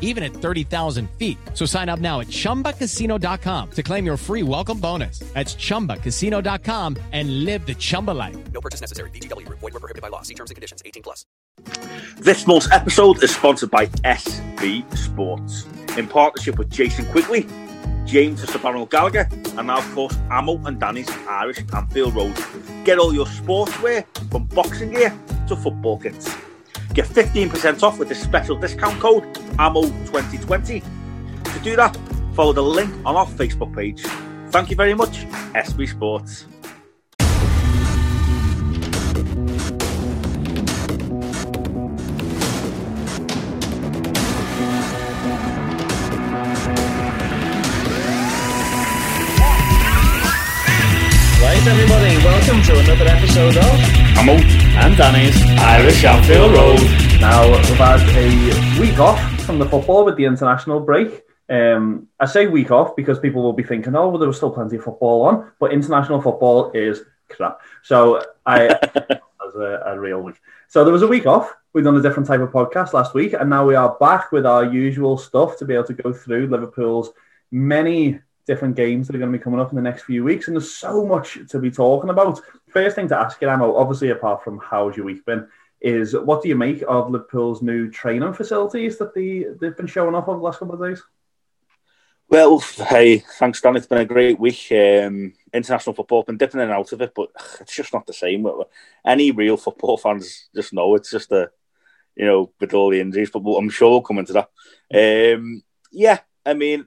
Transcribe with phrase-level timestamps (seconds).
[0.00, 1.38] even at 30,000 feet.
[1.54, 5.20] So sign up now at ChumbaCasino.com to claim your free welcome bonus.
[5.34, 8.36] That's ChumbaCasino.com and live the Chumba life.
[8.52, 9.10] No purchase necessary.
[9.10, 9.48] VGW.
[9.48, 10.22] Void were prohibited by law.
[10.22, 10.82] See terms and conditions.
[10.84, 11.24] 18 plus.
[12.18, 15.66] This month's episode is sponsored by SB Sports.
[15.96, 17.46] In partnership with Jason Quigley,
[18.04, 22.36] James the Soprano Gallagher, and now of course Ammo and Danny's Irish Anfield Road.
[22.84, 26.34] Get all your sportswear from boxing gear to football kits.
[26.96, 29.24] Get 15% off with this special discount code
[29.58, 30.82] AMMO2020.
[31.52, 31.94] To do that,
[32.32, 34.00] follow the link on our Facebook page.
[34.48, 36.46] Thank you very much, SB Sports.
[52.56, 53.64] Welcome to another episode of
[54.16, 56.80] Ammo and Danny's Irish Anfield Road.
[57.20, 61.22] Now, we've had a week off from the football with the international break.
[61.50, 64.50] Um, I say week off because people will be thinking, oh, well, there was still
[64.50, 67.60] plenty of football on, but international football is crap.
[67.82, 70.40] So I, as a, a real week.
[70.68, 71.54] So there was a week off.
[71.74, 74.46] We've done a different type of podcast last week, and now we are back with
[74.46, 77.10] our usual stuff to be able to go through Liverpool's
[77.50, 80.46] many different games that are going to be coming up in the next few weeks.
[80.46, 82.40] And there's so much to be talking about.
[82.68, 85.48] First thing to ask you, Amo, obviously, apart from how's your week been,
[85.80, 90.14] is what do you make of Liverpool's new training facilities that they, they've been showing
[90.14, 91.02] off over the last couple of days?
[92.28, 93.76] Well, hey, thanks, Dan.
[93.76, 94.66] It's been a great week.
[94.72, 97.30] Um, international football, been dipping in and out of it, but
[97.60, 98.46] it's just not the same.
[99.04, 101.50] Any real football fans just know it's just a,
[102.16, 105.34] you know, with all the injuries, but I'm sure we'll come into that.
[105.34, 106.86] Um, yeah, I mean,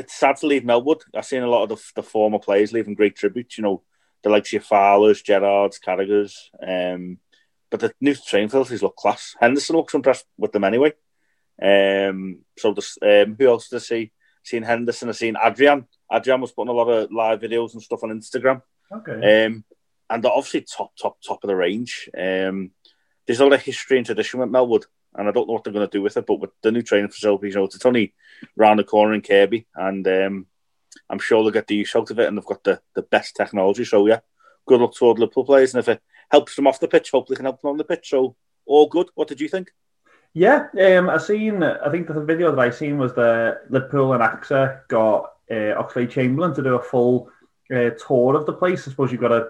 [0.00, 1.02] it's sad to leave Melwood.
[1.14, 3.82] I've seen a lot of the, the former players leaving great tributes, you know,
[4.22, 6.50] the likes of Fowlers, Gerrards, Carragher's.
[6.66, 7.18] Um,
[7.70, 9.36] but the new training facilities look class.
[9.40, 10.92] Henderson looks impressed with them anyway.
[11.62, 14.12] Um, so this, um, who else did I see?
[14.42, 15.86] Seen Henderson, I've seen Adrian.
[16.12, 18.62] Adrian was putting a lot of live videos and stuff on Instagram.
[18.90, 19.44] Okay.
[19.46, 19.64] Um,
[20.08, 22.08] and they're obviously top, top, top of the range.
[22.16, 22.72] Um,
[23.26, 25.72] there's a lot of history and tradition with Melwood, and I don't know what they're
[25.72, 26.26] going to do with it.
[26.26, 28.14] But with the new training facilities, you know, it's only
[28.56, 30.46] round the corner in Kirkby, and um,
[31.08, 33.36] I'm sure they'll get the use out of it, and they've got the, the best
[33.36, 33.84] technology.
[33.84, 34.20] So yeah,
[34.66, 37.10] good luck to all the Liverpool players, and if it helps them off the pitch,
[37.10, 38.08] hopefully can help them on the pitch.
[38.10, 39.08] So all good.
[39.14, 39.72] What did you think?
[40.32, 41.62] Yeah, um, I seen.
[41.62, 46.10] I think the video that I seen was the Liverpool and AXA got uh, Oxlade
[46.10, 47.30] Chamberlain to do a full
[47.70, 48.86] uh, tour of the place.
[48.86, 49.48] I suppose you've got to.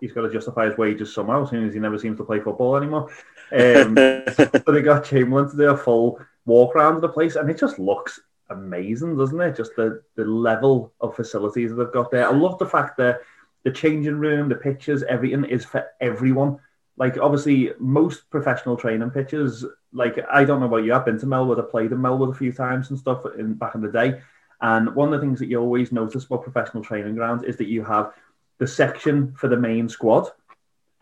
[0.00, 2.76] He's got to justify his wages somehow, seeing as he never seems to play football
[2.76, 3.10] anymore.
[3.52, 3.96] Um,
[4.34, 7.78] so they got Chamberlain to do a full walk around the place, and it just
[7.78, 8.20] looks
[8.50, 9.56] amazing, doesn't it?
[9.56, 12.28] Just the the level of facilities that they've got there.
[12.28, 13.20] I love the fact that
[13.64, 16.58] the changing room, the pitches, everything is for everyone.
[16.96, 19.64] Like obviously, most professional training pitches.
[19.92, 22.38] Like I don't know about you, I've been to Melwood, I played in Melwood a
[22.38, 24.20] few times and stuff in back in the day.
[24.62, 27.66] And one of the things that you always notice about professional training grounds is that
[27.66, 28.12] you have
[28.58, 30.28] the section for the main squad,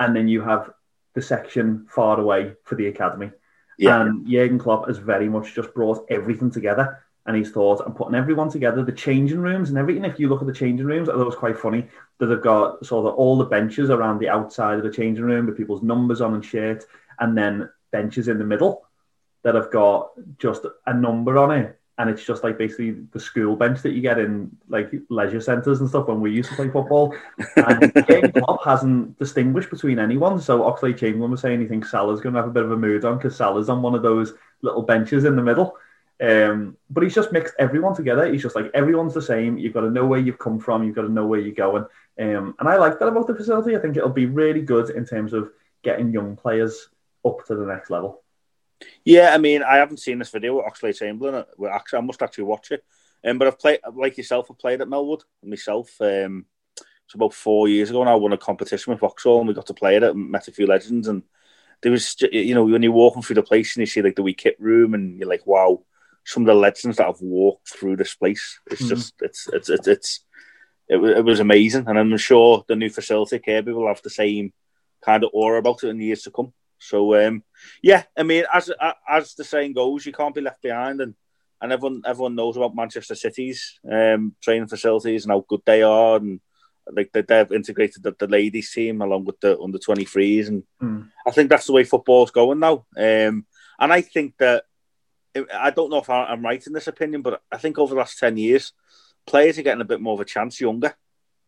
[0.01, 0.71] and then you have
[1.15, 3.31] the section far away for the academy.
[3.79, 4.01] Yeah.
[4.01, 7.05] And Jurgen Klopp has very much just brought everything together.
[7.27, 10.05] And he's thought, I'm putting everyone together, the changing rooms and everything.
[10.05, 11.87] If you look at the changing rooms, I thought it was quite funny
[12.19, 15.47] that they've got sort of all the benches around the outside of the changing room
[15.47, 16.87] with people's numbers on and shirts,
[17.19, 18.87] and then benches in the middle
[19.43, 21.80] that have got just a number on it.
[22.01, 25.81] And it's just like basically the school bench that you get in like leisure centres
[25.81, 27.15] and stuff when we used to play football.
[27.57, 30.41] And Jurgen Klopp hasn't distinguished between anyone.
[30.41, 32.77] So Oxlade Chamberlain was saying he thinks Salah's going to have a bit of a
[32.77, 34.33] mood on because Salah's on one of those
[34.63, 35.77] little benches in the middle.
[36.23, 38.33] Um, but he's just mixed everyone together.
[38.33, 39.59] He's just like everyone's the same.
[39.59, 40.83] You've got to know where you've come from.
[40.83, 41.85] You've got to know where you're going.
[42.19, 43.77] Um, and I like that about the facility.
[43.77, 45.51] I think it'll be really good in terms of
[45.83, 46.89] getting young players
[47.27, 48.23] up to the next level.
[49.05, 51.45] Yeah, I mean, I haven't seen this video with Oxlade Chamberlain.
[51.71, 52.85] Actually, I must actually watch it.
[53.25, 55.95] Um, but I've played, like yourself, I've played at Melwood myself.
[56.01, 56.47] Um,
[56.79, 58.13] it's about four years ago now.
[58.13, 60.49] I won a competition with Vauxhall and we got to play at it and met
[60.49, 61.09] a few legends.
[61.09, 61.25] And
[61.83, 64.23] there was, you know, when you're walking through the place and you see like the
[64.23, 65.83] wee kit room and you're like, wow,
[66.25, 68.61] some of the legends that have walked through this place.
[68.71, 68.95] It's mm-hmm.
[68.95, 70.21] just, it's, it's, it's, it's
[70.89, 71.89] it, it was amazing.
[71.89, 74.53] And I'm sure the new facility, Kirkby, will have the same
[75.05, 76.53] kind of aura about it in the years to come.
[76.81, 77.45] So um,
[77.83, 78.71] yeah, I mean, as
[79.09, 81.15] as the saying goes, you can't be left behind, and
[81.61, 86.17] and everyone everyone knows about Manchester City's um, training facilities and how good they are,
[86.17, 86.41] and
[86.91, 90.63] like they, they've integrated the, the ladies team along with the under twenty threes, and
[90.83, 91.09] mm.
[91.27, 92.87] I think that's the way football's going now.
[92.97, 93.47] Um,
[93.79, 94.65] and I think that
[95.55, 98.19] I don't know if I'm right in this opinion, but I think over the last
[98.19, 98.73] ten years,
[99.27, 100.95] players are getting a bit more of a chance younger.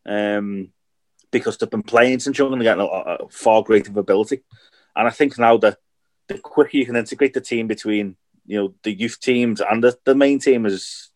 [0.05, 0.73] Um,
[1.33, 4.43] because they've been playing since young and they're getting a, a far greater ability.
[4.97, 5.77] And I think now the
[6.29, 8.17] the quicker you can integrate the team between
[8.47, 11.11] you know the youth teams and the, the main team is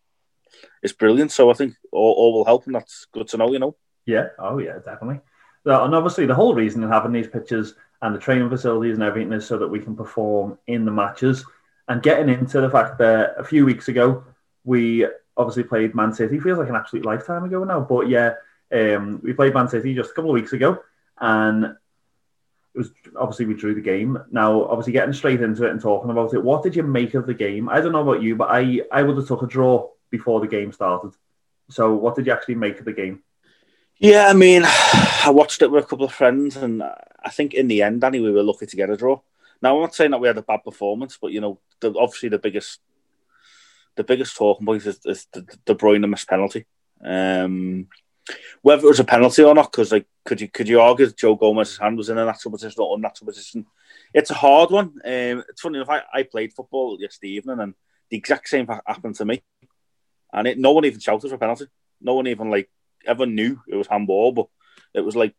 [0.83, 1.31] is brilliant.
[1.31, 3.51] So I think all, all will help, and that's good to know.
[3.51, 3.75] You know.
[4.05, 4.27] Yeah.
[4.39, 5.21] Oh yeah, definitely.
[5.65, 9.33] And obviously, the whole reason of having these pitches and the training facilities and everything
[9.33, 11.43] is so that we can perform in the matches.
[11.89, 14.23] And getting into the fact that a few weeks ago
[14.63, 15.05] we
[15.37, 16.39] obviously played Man City.
[16.39, 18.33] Feels like an absolute lifetime ago now, but yeah,
[18.71, 20.79] um, we played Man City just a couple of weeks ago,
[21.19, 21.75] and
[22.77, 24.19] it was obviously we drew the game.
[24.29, 27.25] Now, obviously, getting straight into it and talking about it, what did you make of
[27.25, 27.69] the game?
[27.69, 30.47] I don't know about you, but I I would have took a draw before the
[30.47, 31.13] game started.
[31.69, 33.23] So, what did you actually make of the game?
[33.97, 37.67] Yeah, I mean, I watched it with a couple of friends, and I think in
[37.67, 39.21] the end, Danny, we were lucky to get a draw.
[39.59, 42.29] Now, I'm not saying that we had a bad performance, but you know, the, obviously
[42.29, 42.79] the biggest,
[43.95, 46.67] the biggest talking point is, is the De Bruyne missed penalty.
[47.03, 47.87] Um,
[48.61, 51.17] whether it was a penalty or not, because like, could you could you argue that
[51.17, 53.65] Joe Gomez's hand was in a natural position or unnatural position?
[54.13, 54.93] It's a hard one.
[55.05, 55.89] Um, it's funny enough.
[55.89, 57.73] I, I played football yesterday evening, and
[58.09, 59.43] the exact same happened to me.
[60.33, 61.67] And it, no one even shouted for a penalty.
[62.01, 62.69] No one even like
[63.05, 64.47] ever knew it was handball, but
[64.93, 65.33] it was like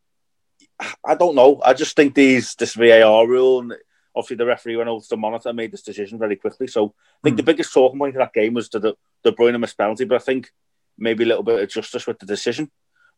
[1.04, 1.60] I don't know.
[1.64, 3.74] I just think these this VAR rule and
[4.14, 6.66] obviously the referee went over to the monitor and made this decision very quickly.
[6.66, 7.38] So I think mm.
[7.38, 8.94] the biggest talking point of that game was the the,
[9.24, 10.50] De Bruyne missed penalty, but I think
[10.98, 12.70] maybe a little bit of justice with the decision.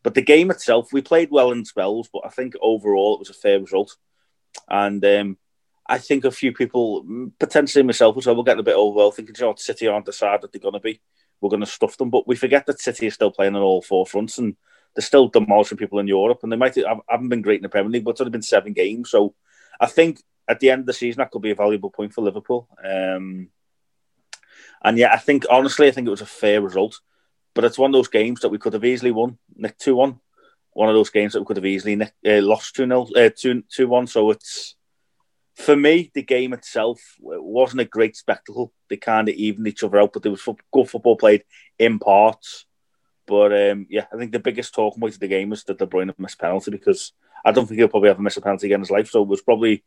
[0.03, 3.29] But the game itself, we played well in spells, but I think overall it was
[3.29, 3.97] a fair result.
[4.67, 5.37] And um,
[5.87, 7.05] I think a few people,
[7.39, 10.13] potentially myself as well, were getting a bit overwhelmed, thinking, you know, City aren't the
[10.13, 11.01] side that they're going to be.
[11.39, 12.09] We're going to stuff them.
[12.09, 14.55] But we forget that City is still playing on all four fronts and
[14.95, 16.39] they're still demolishing people in Europe.
[16.43, 18.41] And they might have, haven't been great in the Premier League, but it's only been
[18.41, 19.11] seven games.
[19.11, 19.35] So
[19.79, 22.21] I think at the end of the season, that could be a valuable point for
[22.21, 22.67] Liverpool.
[22.83, 23.49] Um,
[24.83, 26.99] and yeah, I think, honestly, I think it was a fair result.
[27.53, 30.19] But it's one of those games that we could have easily won, nick 2 1.
[30.73, 33.87] One of those games that we could have easily uh, lost 2 0, uh, 2
[33.87, 34.07] 1.
[34.07, 34.75] So it's,
[35.55, 38.71] for me, the game itself wasn't a great spectacle.
[38.89, 41.43] They kind of evened each other out, but there was good football played
[41.77, 42.65] in parts.
[43.27, 45.85] But um, yeah, I think the biggest talking point of the game was that De
[45.85, 47.13] Bruyne missed penalty because
[47.45, 49.09] I don't think he'll probably ever miss a penalty again in his life.
[49.09, 49.83] So it was probably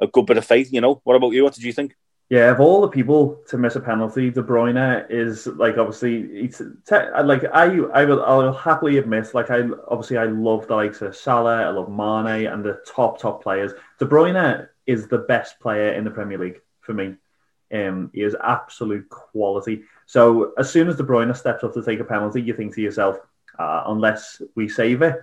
[0.00, 1.00] a good bit of faith, you know.
[1.04, 1.44] What about you?
[1.44, 1.96] What did you think?
[2.34, 6.60] Yeah, of all the people to miss a penalty, De Bruyne is like obviously it's
[6.90, 11.14] like I I will I'll happily admit like I obviously I love the likes of
[11.14, 13.70] Salah, I love Mane and the top top players.
[14.00, 17.14] De Bruyne is the best player in the Premier League for me.
[17.72, 19.84] Um, he is absolute quality.
[20.06, 22.82] So as soon as De Bruyne steps up to take a penalty, you think to
[22.82, 23.18] yourself,
[23.60, 25.22] uh, unless we save it,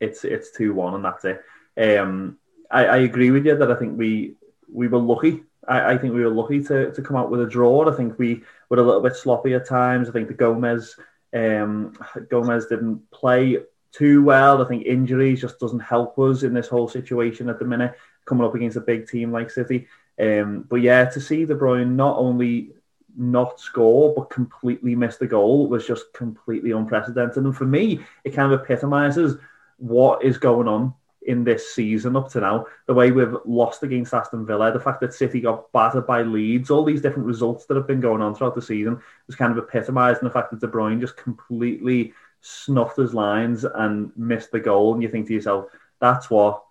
[0.00, 1.42] it's it's two one and that's it.
[1.76, 2.38] Um,
[2.70, 4.36] I, I agree with you that I think we
[4.72, 7.46] we were lucky I, I, think we were lucky to, to come out with a
[7.46, 7.88] draw.
[7.88, 10.08] I think we were a little bit sloppy at times.
[10.08, 10.96] I think the Gomez
[11.34, 11.94] um,
[12.28, 13.58] Gomez didn't play
[13.92, 14.62] too well.
[14.62, 18.46] I think injuries just doesn't help us in this whole situation at the minute, coming
[18.46, 19.88] up against a big team like City.
[20.20, 22.72] Um, but yeah, to see De Bruyne not only
[23.14, 27.44] not score but completely miss the goal was just completely unprecedented.
[27.44, 29.36] And for me, it kind of epitomizes
[29.76, 30.94] what is going on
[31.26, 32.66] in this season up to now.
[32.86, 36.70] The way we've lost against Aston Villa, the fact that City got battered by Leeds,
[36.70, 39.64] all these different results that have been going on throughout the season was kind of
[39.64, 44.60] epitomised in the fact that De Bruyne just completely snuffed his lines and missed the
[44.60, 44.94] goal.
[44.94, 45.66] And you think to yourself,
[46.00, 46.62] that's what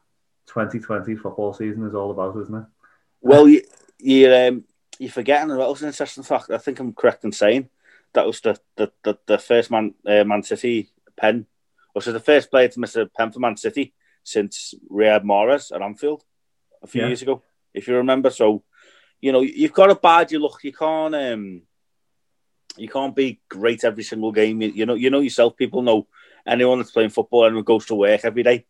[0.47, 2.65] 2020 football season is all about, isn't it?
[3.21, 3.61] Well, you,
[3.99, 4.63] you, um,
[4.99, 6.49] you're forgetting that was an interesting fact.
[6.49, 7.69] I think I'm correct in saying
[8.13, 11.45] that was the the, the, the first Man uh, Man City pen,
[11.95, 13.93] was the first player to miss a pen for Man City
[14.23, 16.23] since Riyad Mahrez at Anfield
[16.83, 17.07] a few Yeah.
[17.07, 18.29] years ago, if you remember.
[18.29, 18.63] So,
[19.19, 20.63] you know, you've got to bad your luck.
[20.63, 21.61] You can't um,
[22.77, 24.61] you can't be great every single game.
[24.61, 25.57] You, you know, you know yourself.
[25.57, 26.07] People know
[26.45, 28.65] anyone that's playing football and goes to work every day.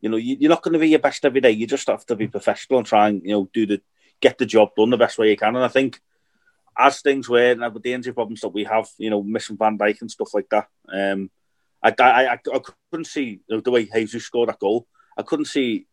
[0.00, 1.50] You know, you, you're not going to be your best every day.
[1.52, 3.80] You just have to be professional and try and you know do the
[4.20, 5.56] get the job done the best way you can.
[5.56, 6.00] And I think
[6.78, 9.78] as things were, and with the injury problems that we have, you know, missing Van
[9.78, 11.30] Dijk and stuff like that, um,
[11.82, 12.60] I, I, I, I
[12.90, 14.86] couldn't see you the way Jesus scored that goal.
[15.16, 15.86] I couldn't see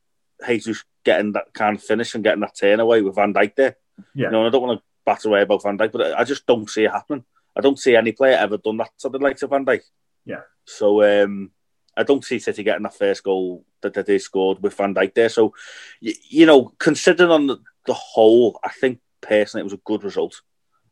[0.45, 3.77] Jesus getting that kind of finish and getting that turn away with Van Dijk there.
[4.15, 4.27] Yeah.
[4.27, 6.69] You know, I don't want to batter away about Van Dijk, but I, just don't
[6.69, 7.23] see it happening.
[7.55, 9.81] I don't see any player ever done that to the likes of Van Dijk.
[10.25, 10.41] Yeah.
[10.65, 11.51] So um,
[11.95, 15.13] I don't see City getting that first goal that, that they scored with Van Dijk
[15.13, 15.29] there.
[15.29, 15.53] So,
[15.99, 20.03] you, you know, considering on the, the whole, I think personally it was a good
[20.03, 20.41] result.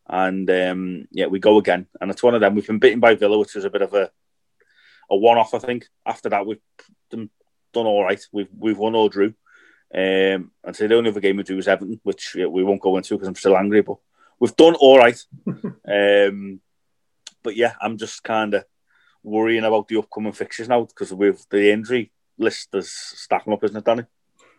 [0.08, 1.88] And um, yeah, we go again.
[2.00, 2.56] And it's one of them.
[2.56, 4.12] We've been beaten by Villa, which is a bit of a
[5.12, 5.88] a one off, I think.
[6.06, 6.62] After that, we've
[7.12, 7.30] done,
[7.72, 8.22] done all right.
[8.32, 9.34] We've we've won or drew.
[9.94, 12.96] Um, and so the only other game we drew was Everton, which we won't go
[12.98, 13.82] into because I'm still angry.
[13.82, 13.98] But
[14.40, 15.20] we've done all right.
[15.48, 16.62] um,
[17.44, 18.66] but yeah, I'm just kind of
[19.24, 23.78] worrying about the upcoming fixtures now because with the injury list is stacking up, isn't
[23.78, 24.04] it, Danny?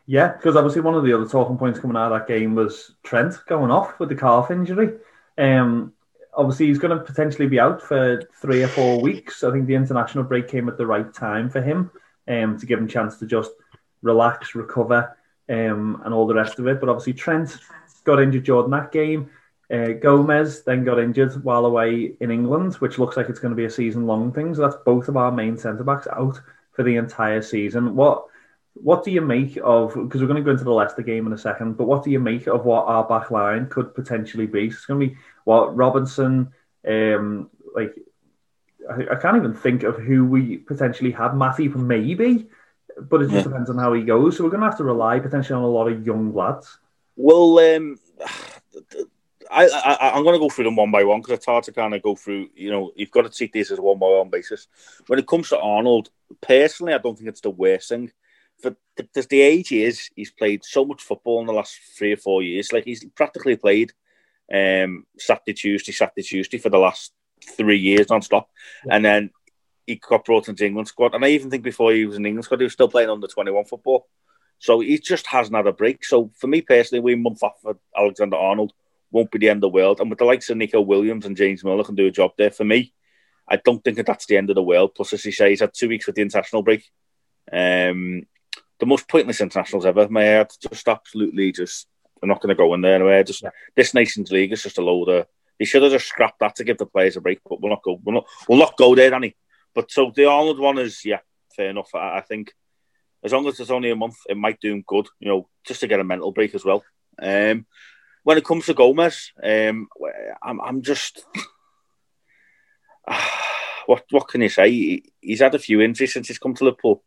[0.07, 2.95] Yeah, because obviously one of the other talking points coming out of that game was
[3.03, 4.95] Trent going off with the calf injury.
[5.39, 5.93] Um,
[6.35, 9.45] obviously he's going to potentially be out for three or four weeks.
[9.45, 11.91] I think the international break came at the right time for him
[12.29, 13.51] um, to give him a chance to just
[14.03, 15.17] relax, recover,
[15.49, 16.81] um, and all the rest of it.
[16.81, 17.59] But obviously Trent
[18.05, 19.31] got injured during that game.
[19.73, 23.57] Uh, Gomez then got injured while away in England, which looks like it's going to
[23.57, 24.55] be a season-long thing.
[24.55, 26.39] So that's both of our main centre backs out
[26.73, 27.95] for the entire season.
[27.97, 28.27] What
[28.75, 29.95] what do you make of?
[29.95, 32.11] Because we're going to go into the Leicester game in a second, but what do
[32.11, 34.71] you make of what our back line could potentially be?
[34.71, 36.53] So it's going to be what Robertson,
[36.89, 37.95] um, like
[38.91, 41.33] I, I can't even think of who we potentially have.
[41.33, 42.49] Matip maybe,
[43.01, 43.43] but it just Yeah.
[43.43, 44.37] depends on how he goes.
[44.37, 46.79] So we're going to have to rely potentially on a lot of young lads.
[47.17, 47.99] Well, um,
[49.51, 51.73] I, I I'm going to go through them one by one because it's hard to
[51.73, 52.49] kind of go through.
[52.55, 54.67] You know, you've got to treat this as a one by one basis.
[55.09, 56.11] When it comes to Arnold,
[56.41, 58.11] personally, I don't think it's the worst thing.
[58.63, 61.79] For the, the, the age he is, he's played so much football in the last
[61.99, 62.73] three or four years.
[62.73, 63.93] Like he's practically played
[64.53, 67.13] um, Saturday, Tuesday, Saturday, Tuesday for the last
[67.45, 68.49] three years non-stop,
[68.91, 69.31] and then
[69.87, 71.15] he got brought into England squad.
[71.15, 73.27] And I even think before he was in England squad, he was still playing under
[73.27, 74.07] twenty one football.
[74.59, 76.05] So he just hasn't had a break.
[76.05, 78.73] So for me personally, we month off for Alexander Arnold
[79.11, 80.01] won't be the end of the world.
[80.01, 82.53] And with the likes of Neco Williams and James Milner can do a job there.
[82.53, 82.95] For me,
[83.49, 84.95] I don't think that that's the end of the world.
[84.95, 86.89] Plus, as you say, he's had two weeks with the international break.
[87.53, 88.27] Um,
[88.79, 90.09] the most pointless internationals ever.
[90.09, 91.89] My head just absolutely just.
[92.23, 93.25] I'm not going to go in there anyway.
[93.25, 93.45] Just
[93.75, 95.27] this Nations League is just a load of.
[95.63, 97.85] They should have just scrapped that to give the players a break, but we'll not
[97.85, 98.01] go.
[98.03, 98.27] We'll not.
[98.49, 99.37] We'll not go there, Danny.
[99.73, 101.21] But so the Arnold one is yeah,
[101.55, 101.95] fair enough.
[101.95, 102.53] I, I think
[103.23, 105.07] as long as it's only a month, it might do him good.
[105.21, 106.83] You know, just to get a mental break as well.
[107.23, 107.65] Um,
[108.25, 109.87] when it comes to Gomez, um,
[110.43, 111.25] I'm, I'm just
[113.87, 114.69] what what can you say?
[114.69, 117.05] He, he's had a few injuries since he's come to Liverpool,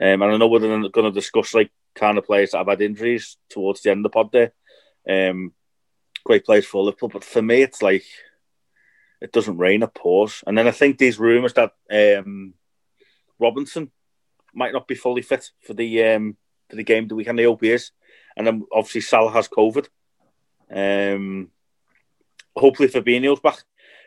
[0.00, 2.80] um, and I know we're going to discuss like kind of players that have had
[2.80, 4.54] injuries towards the end of the pod there.
[5.06, 5.52] Um,
[6.24, 8.04] great players for Liverpool, but for me, it's like
[9.20, 10.42] it doesn't rain, it pours.
[10.46, 12.54] And then I think these rumours that um,
[13.38, 13.90] Robertson
[14.54, 16.36] might not be fully fit for the um,
[16.68, 17.40] for the game the weekend.
[17.40, 17.92] I hope he is,
[18.36, 19.88] and then obviously Salah has COVID.
[20.72, 21.50] Um,
[22.56, 23.62] hopefully Fabinho's back.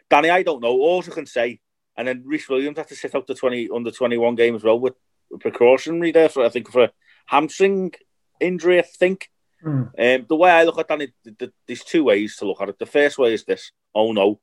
[0.09, 0.73] Danny, I don't know.
[0.73, 1.59] All I can say,
[1.97, 4.63] and then Rhys Williams had to sit out the twenty under twenty one game as
[4.63, 4.95] well with
[5.39, 6.91] precautionary there for I think for a
[7.27, 7.93] hamstring
[8.39, 8.79] injury.
[8.79, 9.29] I think.
[9.63, 9.91] Mm.
[9.97, 12.61] Um, the way I look at that, it- th- th- there's two ways to look
[12.61, 12.79] at it.
[12.79, 14.39] The first way is this: oh no,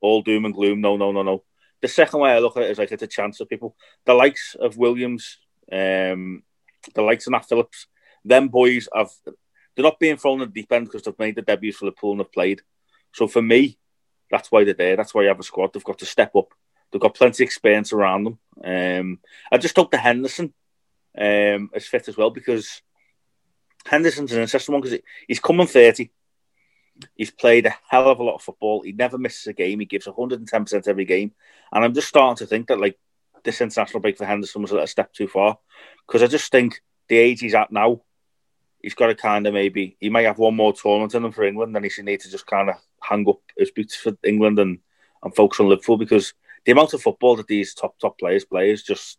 [0.00, 0.80] all doom and gloom.
[0.80, 1.44] No, no, no, no.
[1.80, 3.76] The second way I look at it is like it's a chance for people.
[4.06, 5.38] The likes of Williams,
[5.70, 6.42] um,
[6.94, 7.86] the likes of Nat Phillips,
[8.24, 11.42] them boys have they're not being thrown in the deep end because they've made the
[11.42, 12.62] debuts for the pool and have played.
[13.12, 13.78] So for me,
[14.30, 14.96] that's why they're there.
[14.96, 15.72] That's why you have a squad.
[15.72, 16.54] They've got to step up.
[16.90, 18.38] They've got plenty of experience around them.
[18.64, 19.18] Um,
[19.50, 20.54] I just hope the Henderson
[21.18, 22.82] um, is fit as well because
[23.86, 24.98] Henderson's an interesting one because
[25.28, 26.10] he's coming 30.
[27.14, 28.82] He's played a hell of a lot of football.
[28.82, 29.80] He never misses a game.
[29.80, 31.32] He gives 110% every game.
[31.72, 32.98] And I'm just starting to think that like
[33.42, 35.58] this international break for Henderson was a little step too far
[36.06, 38.00] because I just think the age he's at now,
[38.80, 41.44] he's got to kind of maybe, he might have one more tournament in him for
[41.44, 44.58] England and he should need to just kind of hang up his boots for England
[44.58, 44.78] and,
[45.22, 46.32] and focus on Liverpool because
[46.64, 49.18] the amount of football that these top, top players play is just,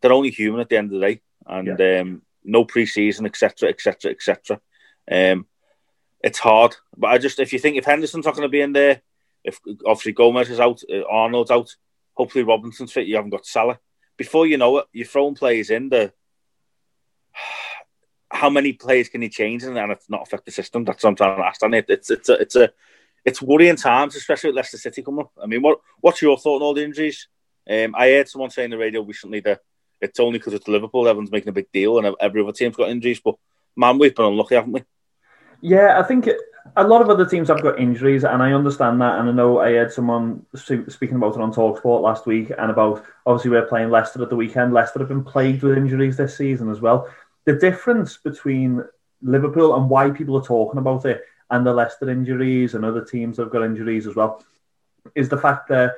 [0.00, 1.20] they're only human at the end of the day.
[1.44, 4.60] And um, no pre-season, etc., etc., etc.
[5.10, 5.46] Um,
[6.22, 6.76] it's hard.
[6.96, 9.02] But I just if you think if Henderson's not going to be in there,
[9.44, 11.74] if obviously Gomez is out, uh, Arnold's out,
[12.14, 13.06] hopefully Robertson's fit.
[13.06, 13.80] You haven't got Salah.
[14.16, 16.12] Before you know it, you're throwing players in the.
[18.30, 20.84] How many players can you change and it's not affect the system?
[20.84, 21.62] That's what I'm trying to ask.
[21.62, 22.70] And it, it's it's a it's a
[23.26, 25.32] it's worrying times, especially with Leicester City coming up.
[25.42, 27.28] I mean, what what's your thought on all the injuries?
[27.68, 29.60] Um, I heard someone saying on the radio recently that
[30.02, 32.90] it's only because it's Liverpool, everyone's making a big deal, and every other team's got
[32.90, 33.20] injuries.
[33.24, 33.36] But
[33.76, 34.84] man, we've been unlucky, haven't we?
[35.60, 36.28] Yeah, I think
[36.76, 39.18] a lot of other teams have got injuries, and I understand that.
[39.18, 43.04] And I know I had someone speaking about it on Talksport last week, and about
[43.26, 44.72] obviously we're playing Leicester at the weekend.
[44.72, 47.08] Leicester have been plagued with injuries this season as well.
[47.44, 48.84] The difference between
[49.22, 53.36] Liverpool and why people are talking about it, and the Leicester injuries and other teams
[53.36, 54.44] have got injuries as well,
[55.14, 55.94] is the fact that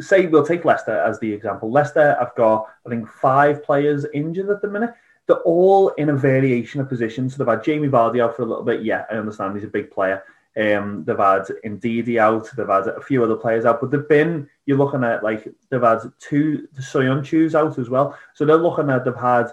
[0.00, 1.70] say we'll take Leicester as the example.
[1.70, 4.94] Leicester have got I think five players injured at the minute
[5.26, 7.34] they're all in a variation of positions.
[7.34, 8.82] So they've had Jamie Vardy out for a little bit.
[8.82, 10.24] Yeah, I understand he's a big player.
[10.56, 12.48] Um, they've had Ndidi out.
[12.54, 14.48] They've had a few other players out, but they've been.
[14.66, 18.18] You're looking at like they've had two Soyuncu's out as well.
[18.34, 19.46] So they're looking at they've had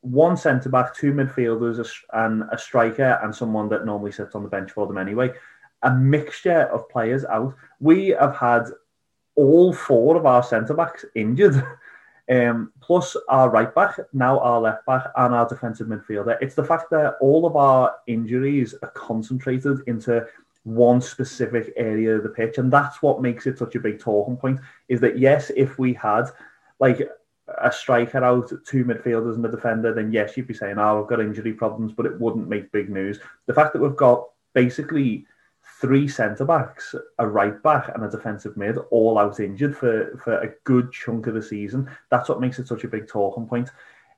[0.00, 4.48] one centre back, two midfielders, and a striker, and someone that normally sits on the
[4.48, 5.32] bench for them anyway.
[5.82, 7.54] A mixture of players out.
[7.80, 8.64] We have had
[9.36, 11.64] all four of our centre backs injured.
[12.30, 16.36] Um, plus our right back, now our left back, and our defensive midfielder.
[16.42, 20.26] It's the fact that all of our injuries are concentrated into
[20.64, 24.36] one specific area of the pitch, and that's what makes it such a big talking
[24.36, 24.60] point.
[24.88, 26.24] Is that yes, if we had
[26.80, 27.08] like
[27.62, 31.08] a striker out, two midfielders and a defender, then yes, you'd be saying, "Oh, we've
[31.08, 33.18] got injury problems," but it wouldn't make big news.
[33.46, 35.26] The fact that we've got basically
[35.80, 40.38] three centre backs, a right back, and a defensive mid all out injured for, for
[40.40, 41.90] a good chunk of the season.
[42.10, 43.70] That's what makes it such a big talking point.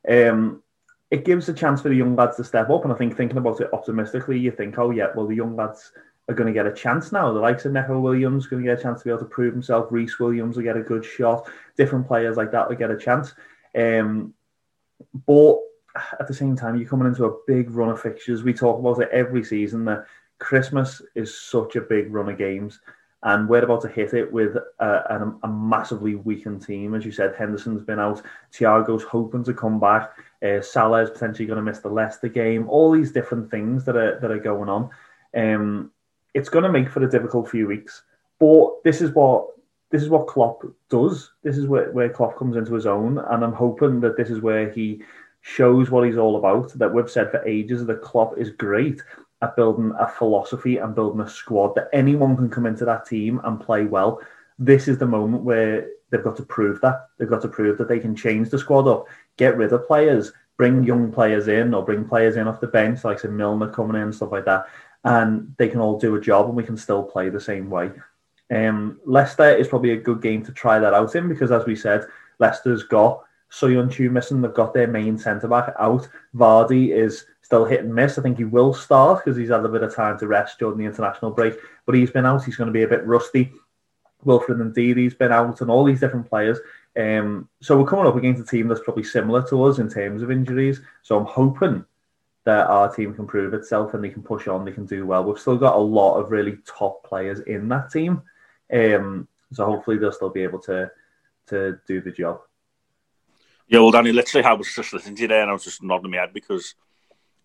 [0.08, 0.62] Um,
[1.10, 3.38] it gives a chance for the young lads to step up, and I think thinking
[3.38, 5.92] about it optimistically, you think, oh yeah, well the young lads
[6.28, 7.32] are going to get a chance now.
[7.32, 9.52] The likes of Neco Williams going to get a chance to be able to prove
[9.52, 9.88] himself.
[9.90, 11.50] Rhys Williams will get a good shot.
[11.76, 13.34] Different players like that will get a chance.
[13.76, 14.32] Um,
[15.26, 15.58] but
[16.18, 18.44] at the same time, you're coming into a big run of fixtures.
[18.44, 20.06] We talk about it every season that
[20.40, 22.80] Christmas is such a big run of games,
[23.22, 26.94] and we're about to hit it with a, a, a massively weakened team.
[26.94, 30.10] As you said, Henderson's been out, Thiago's hoping to come back,
[30.42, 32.68] uh, Salah is potentially going to miss the Leicester game.
[32.68, 34.90] All these different things that are that are going on.
[35.36, 35.92] Um,
[36.34, 38.02] it's going to make for a difficult few weeks,
[38.38, 39.48] but this is what
[39.90, 41.32] this is what Klopp does.
[41.42, 44.40] This is where, where Klopp comes into his own, and I'm hoping that this is
[44.40, 45.02] where he
[45.42, 46.72] shows what he's all about.
[46.78, 49.02] That we've said for ages that Klopp is great
[49.42, 53.40] at building a philosophy and building a squad that anyone can come into that team
[53.44, 54.20] and play well.
[54.58, 57.08] This is the moment where they've got to prove that.
[57.18, 60.32] They've got to prove that they can change the squad up, get rid of players,
[60.56, 64.00] bring young players in, or bring players in off the bench, like say Milner coming
[64.00, 64.66] in, stuff like that,
[65.04, 67.90] and they can all do a job and we can still play the same way.
[68.50, 71.76] Um, Leicester is probably a good game to try that out in because, as we
[71.76, 72.04] said,
[72.40, 74.42] Leicester's got Soyuncu missing.
[74.42, 76.08] They've got their main centre back out.
[76.34, 78.16] Vardy is still hit and miss.
[78.16, 80.78] I think he will start because he's had a bit of time to rest during
[80.78, 81.54] the international break.
[81.84, 82.44] But he's been out.
[82.44, 83.50] He's going to be a bit rusty.
[84.22, 86.58] Wilfred Ndidi's been out, and all these different players.
[86.96, 90.22] Um, so we're coming up against a team that's probably similar to us in terms
[90.22, 90.80] of injuries.
[91.02, 91.84] So I'm hoping
[92.44, 94.64] that our team can prove itself and they can push on.
[94.64, 95.24] They can do well.
[95.24, 98.22] We've still got a lot of really top players in that team.
[98.72, 100.88] Um, so hopefully they'll still be able to
[101.48, 102.42] to do the job.
[103.66, 105.82] Yeah, well, Danny, literally, I was just listening to you there, and I was just
[105.82, 106.76] nodding my head because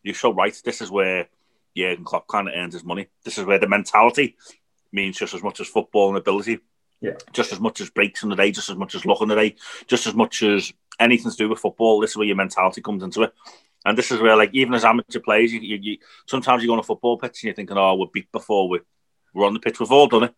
[0.06, 0.56] you're so right.
[0.63, 1.28] This is where
[1.76, 3.08] Jurgen Klopp kind of earns his money.
[3.24, 4.38] This is where the mentality
[4.91, 6.60] means just as much as football and ability.
[7.02, 7.13] Yeah.
[7.34, 9.36] Just as much as breaks in the day, just as much as luck in the
[9.36, 9.56] day,
[9.88, 12.00] just as much as anything to do with football.
[12.00, 13.34] This is where your mentality comes into it.
[13.86, 16.74] And this is where, like, even as amateur players, you, you, you sometimes you go
[16.74, 18.80] on a football pitch and you're thinking, "Oh, we're beat before we
[19.34, 19.80] we're on the pitch.
[19.80, 20.36] We've all done it."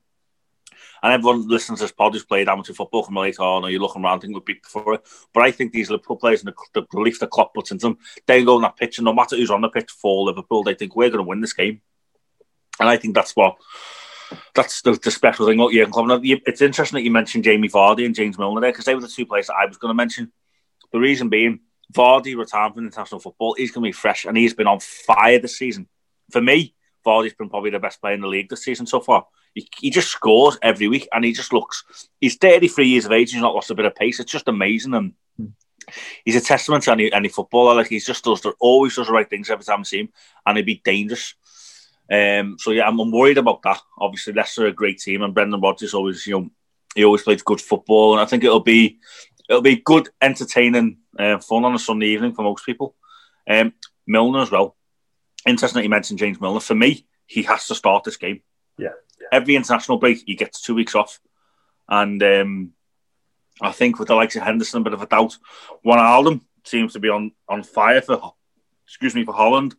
[1.04, 3.82] And everyone listens to this pod who's played amateur football can relate, oh, no, you're
[3.82, 5.02] looking around, think we'd beat before it.
[5.34, 7.98] But I think these Liverpool players and the, the belief the Klopp puts into them,
[8.26, 10.74] they go on that pitch, and no matter who's on the pitch for Liverpool, they
[10.74, 11.82] think we're going to win this game.
[12.80, 13.58] And I think that's what
[14.54, 16.22] that's the, the special thing Jurgen Klopp.
[16.24, 19.08] It's interesting that you mentioned Jamie Vardy and James Milner there because they were the
[19.08, 20.32] two players that I was going to mention.
[20.92, 21.62] The reason being,
[21.94, 23.56] Vardy retired from international football.
[23.58, 25.88] He's going to be fresh, and he's been on fire this season.
[26.32, 29.26] For me, Vardy's been probably the best player in the league this season so far.
[29.58, 31.84] He, he just scores every week, and he just looks.
[32.22, 33.32] He's 33 years of age.
[33.32, 34.20] He's not lost a bit of pace.
[34.20, 35.14] It's just amazing, and
[36.24, 37.74] he's a testament to any any footballer.
[37.76, 40.10] Like he just does, always does the right things every time I see him,
[40.46, 41.34] and he'd be dangerous.
[42.12, 43.82] Um, so yeah, I'm, I'm worried about that.
[43.98, 46.50] Obviously, Leicester are a great team, and Brendan Rodgers always, you know,
[46.96, 49.00] he always plays good football, and I think it'll be
[49.50, 52.96] it'll be good, entertaining, uh, fun on a Sunday evening for most people.
[53.50, 53.74] Um,
[54.06, 54.76] Milner as well.
[55.48, 56.60] Interesting that you mentioned James Milner.
[56.60, 58.42] For me, he has to start this game.
[58.78, 58.94] Yeah.
[59.32, 61.20] Every international break, he gets two weeks off.
[61.90, 62.72] And um,
[63.62, 65.38] I think with the likes of Henderson, a bit of a doubt.
[65.86, 68.34] Wijnaldum seems to be on, on fire for,
[68.86, 69.76] excuse me, for Holland.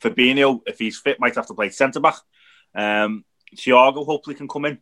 [0.00, 2.16] Fabinho, if he's fit, might have to play centre back.
[2.74, 3.24] Um,
[3.56, 4.78] Thiago hopefully can come in.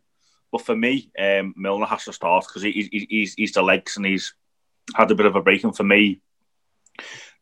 [0.51, 3.97] But for me, um, Milner has to start because he, he, he's, he's the legs
[3.97, 4.33] and he's
[4.95, 5.63] had a bit of a break.
[5.63, 6.21] And for me,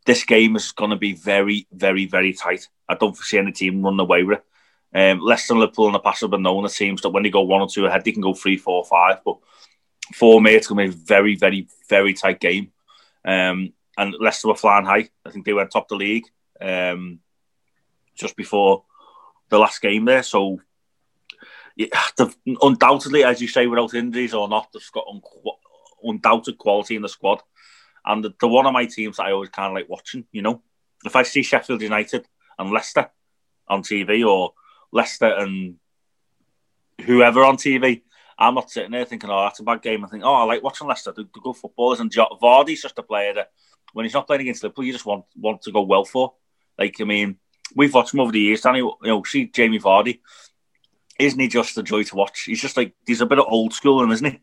[0.05, 2.67] this game is going to be very, very, very tight.
[2.89, 4.45] I don't see any team running away with it.
[4.95, 7.29] Um, Leicester and Liverpool in the past have been known as teams that when they
[7.29, 9.19] go one or two ahead, they can go three, four, five.
[9.25, 9.37] But
[10.13, 12.71] for me, it's going to be a very, very, very tight game.
[13.25, 15.09] Um, and Leicester were flying high.
[15.25, 16.25] I think they went top the league
[16.61, 17.19] um,
[18.15, 18.85] just before
[19.49, 20.23] the last game there.
[20.23, 20.61] So,
[21.75, 21.87] yeah,
[22.61, 25.21] undoubtedly, as you say, without injuries or not, they've got un-
[26.03, 27.41] undoubted quality in the squad.
[28.05, 30.41] And the, the one of my teams that I always kind of like watching, you
[30.41, 30.61] know,
[31.03, 32.25] if I see Sheffield United
[32.57, 33.09] and Leicester
[33.67, 34.53] on TV or
[34.95, 35.75] Leicester and
[37.05, 38.01] whoever on TV,
[38.39, 40.05] I'm not sitting there thinking, oh, that's a bad game.
[40.05, 41.11] I think, oh, I like watching Leicester.
[41.11, 41.99] They're, good footballers.
[41.99, 43.51] And Vardy's just a player that
[43.93, 46.33] when he's not playing against Liverpool, you just want want to go well for.
[46.79, 47.37] Like, I mean,
[47.75, 48.79] we've watched him over the years, Danny.
[48.79, 50.19] You know, see Jamie Vardy.
[51.19, 52.43] Isn't he just a joy to watch?
[52.43, 54.39] He's just like, he's a bit of old school, in, isn't he?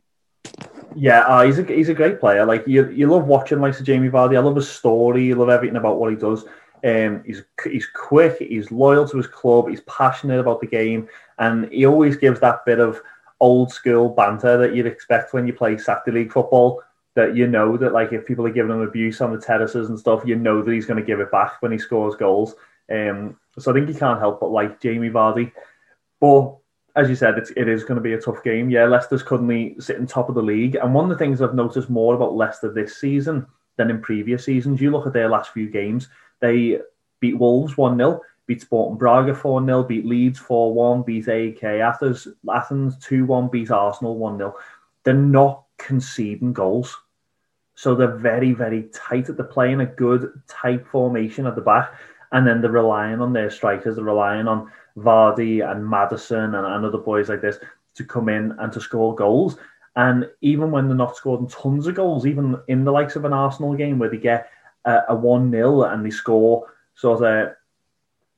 [0.95, 2.45] Yeah, uh, he's a he's a great player.
[2.45, 4.37] Like you, you love watching like Jamie Vardy.
[4.37, 5.25] I love his story.
[5.25, 6.45] You love everything about what he does.
[6.85, 8.39] Um, he's he's quick.
[8.39, 9.69] He's loyal to his club.
[9.69, 13.01] He's passionate about the game, and he always gives that bit of
[13.41, 16.83] old school banter that you'd expect when you play Saturday League football.
[17.15, 19.99] That you know that like if people are giving him abuse on the terraces and
[19.99, 22.55] stuff, you know that he's going to give it back when he scores goals.
[22.91, 25.53] Um, so I think he can't help but like Jamie Vardy.
[26.21, 26.57] But
[26.95, 28.71] as you said, it's, it is going to be a tough game.
[28.71, 30.77] Yeah, Leicester's currently sitting top of the league.
[30.77, 34.45] And one of the things I've noticed more about Leicester this season than in previous
[34.45, 36.09] seasons, you look at their last few games,
[36.43, 36.79] they
[37.21, 41.81] beat Wolves 1 0, beat Sporting Braga 4 0, beat Leeds 4 1, beat AEK
[41.81, 44.55] Athens, Athens 2 1, beat Arsenal 1 0.
[45.05, 46.99] They're not conceding goals.
[47.75, 49.27] So they're very, very tight.
[49.29, 51.95] They're playing a good, tight formation at the back.
[52.33, 56.85] And then they're relying on their strikers, they're relying on Vardy and Maddison and, and
[56.85, 57.59] other boys like this
[57.95, 59.57] to come in and to score goals.
[59.97, 63.35] And even when they're not scoring tons of goals, even in the likes of an
[63.35, 64.49] Arsenal game where they get
[64.85, 67.53] a, a 1 0 and they score sort of,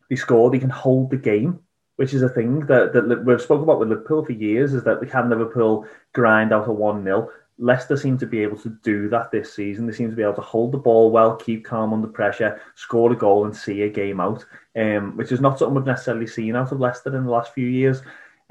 [0.09, 1.61] they score, they can hold the game,
[1.97, 5.01] which is a thing that, that we've spoken about with Liverpool for years, is that
[5.01, 7.31] they can Liverpool grind out a 1 0.
[7.59, 9.87] Leicester seem to be able to do that this season.
[9.87, 13.13] They seem to be able to hold the ball well, keep calm under pressure, score
[13.13, 14.45] a goal, and see a game out,
[14.77, 17.69] um, which is not something we've necessarily seen out of Leicester in the last few
[17.69, 18.03] years.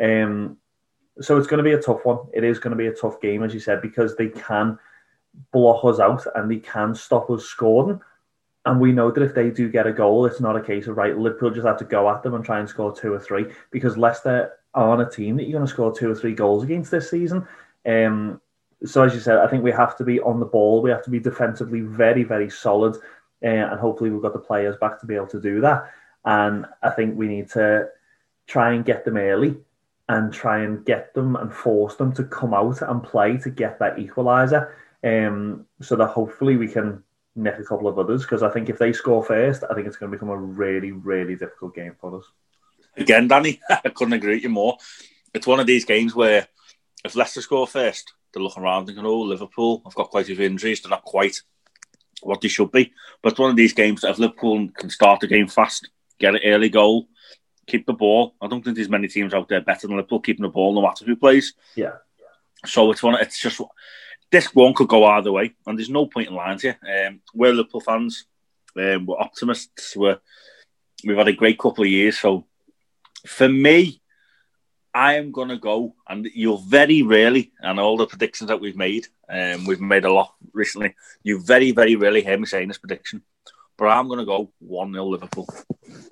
[0.01, 0.57] Um,
[1.19, 2.19] so it's going to be a tough one.
[2.33, 4.79] It is going to be a tough game, as you said, because they can
[5.51, 7.99] block us out and they can stop us scoring.
[8.65, 10.95] And we know that if they do get a goal, it's not a case of
[10.95, 13.47] right, Liverpool just have to go at them and try and score two or three
[13.71, 16.89] because Leicester aren't a team that you're going to score two or three goals against
[16.89, 17.45] this season.
[17.85, 18.39] Um,
[18.85, 20.81] so as you said, I think we have to be on the ball.
[20.81, 22.95] We have to be defensively very, very solid,
[23.43, 25.91] uh, and hopefully we've got the players back to be able to do that.
[26.25, 27.87] And I think we need to
[28.47, 29.57] try and get them early
[30.09, 33.79] and try and get them and force them to come out and play to get
[33.79, 34.71] that equaliser,
[35.03, 37.03] um, so that hopefully we can
[37.35, 38.23] nick a couple of others.
[38.23, 40.91] Because I think if they score first, I think it's going to become a really,
[40.91, 42.25] really difficult game for us.
[42.97, 44.77] Again, Danny, I couldn't agree with you more.
[45.33, 46.47] It's one of these games where
[47.03, 50.45] if Leicester score first, they're looking around thinking, oh, Liverpool, I've got quite a few
[50.45, 50.81] injuries.
[50.81, 51.41] They're not quite
[52.21, 52.93] what they should be.
[53.21, 55.89] But it's one of these games that if Liverpool can start the game fast,
[56.19, 57.07] get an early goal,
[57.67, 58.35] keep the ball.
[58.41, 60.81] I don't think there's many teams out there better than Liverpool keeping the ball no
[60.81, 61.53] matter who plays.
[61.75, 61.93] Yeah.
[62.65, 63.15] So it's one.
[63.15, 63.59] It's just
[64.33, 67.07] this one could go either way, and there's no point in lying to you.
[67.07, 68.25] Um, we're Liverpool fans.
[68.75, 69.95] Um, we're optimists.
[69.95, 70.19] We're
[71.05, 72.17] we've had a great couple of years.
[72.17, 72.43] So
[73.27, 74.01] for me,
[74.91, 78.75] I am going to go, and you'll very rarely, and all the predictions that we've
[78.75, 82.79] made, um, we've made a lot recently, you very, very rarely hear me saying this
[82.79, 83.21] prediction.
[83.77, 85.47] But I'm going to go 1 0 Liverpool.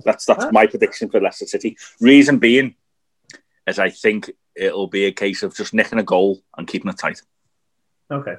[0.05, 1.75] That's that's my prediction for Leicester City.
[1.99, 2.75] Reason being
[3.65, 6.99] is I think it'll be a case of just nicking a goal and keeping it
[6.99, 7.23] tight.
[8.11, 8.35] Okay.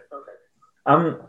[0.86, 1.22] Um,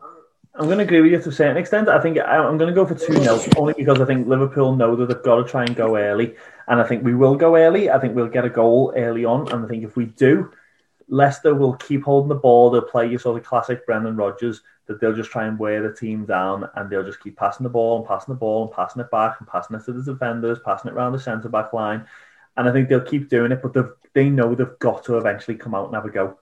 [0.55, 1.89] I'm going to agree with you to a certain extent.
[1.89, 4.95] I think I'm going to go for 2 0, only because I think Liverpool know
[4.95, 6.35] that they've got to try and go early.
[6.67, 7.89] And I think we will go early.
[7.89, 9.51] I think we'll get a goal early on.
[9.51, 10.51] And I think if we do,
[11.07, 12.69] Leicester will keep holding the ball.
[12.69, 15.95] They'll play you sort of classic Brendan Rodgers, that they'll just try and wear the
[15.95, 19.01] team down and they'll just keep passing the ball and passing the ball and passing
[19.01, 22.05] it back and passing it to the defenders, passing it around the centre back line.
[22.57, 25.73] And I think they'll keep doing it, but they know they've got to eventually come
[25.73, 26.37] out and have a go.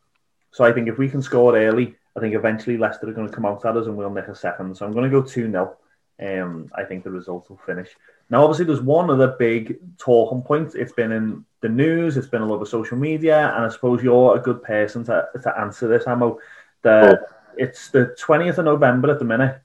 [0.52, 3.34] So I think if we can score early, I think eventually Leicester are going to
[3.34, 4.76] come out at us and we'll nick a second.
[4.76, 5.78] So I'm going to go 2 0.
[6.22, 7.90] Um, I think the result will finish.
[8.30, 10.76] Now, obviously, there's one other big talking point.
[10.76, 14.38] It's been in the news, it's been all over social media, and I suppose you're
[14.38, 16.40] a good person to, to answer this, Amo.
[16.82, 17.36] The, oh.
[17.58, 19.62] It's the 20th of November at the minute.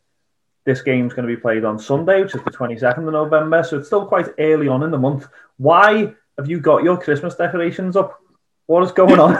[0.64, 3.78] This game's going to be played on Sunday, which is the 22nd of November, so
[3.78, 5.28] it's still quite early on in the month.
[5.58, 8.20] Why have you got your Christmas decorations up?
[8.66, 9.36] What is going on?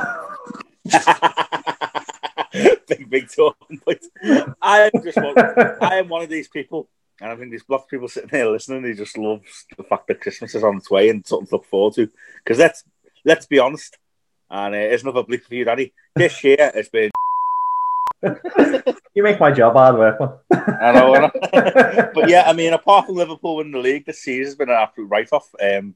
[2.88, 3.81] big, big talking.
[4.62, 5.35] I am just one,
[5.81, 6.88] I am one of these people
[7.20, 10.09] and I think there's lots of people sitting here listening He just loves the fact
[10.09, 12.11] that Christmas is on its way and something to look forward to.
[12.44, 12.85] Because let's
[13.25, 13.96] let's be honest,
[14.51, 15.92] and uh, it's another bleep for you, Danny.
[16.14, 17.11] This year has been.
[19.14, 20.42] you make my job hard work.
[20.53, 22.11] I know, I know.
[22.14, 25.09] but yeah, I mean, apart from Liverpool winning the league, this season's been an absolute
[25.09, 25.49] write-off.
[25.61, 25.94] Um,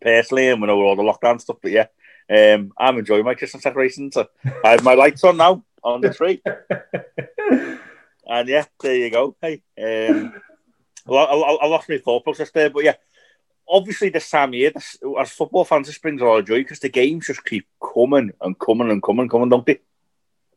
[0.00, 1.86] personally, and we know all the lockdown stuff, but yeah,
[2.30, 4.16] um, I'm enjoying my Christmas decorations.
[4.16, 4.26] I
[4.64, 6.42] have my lights on now on the tree.
[8.30, 9.36] And yeah, there you go.
[9.42, 10.32] Hey, um,
[11.08, 12.94] I, I, I lost my thought process there, but yeah,
[13.68, 16.58] obviously this time of year, this, as football fans, this brings a lot of joy
[16.58, 19.80] because the games just keep coming and coming and coming and coming, don't they?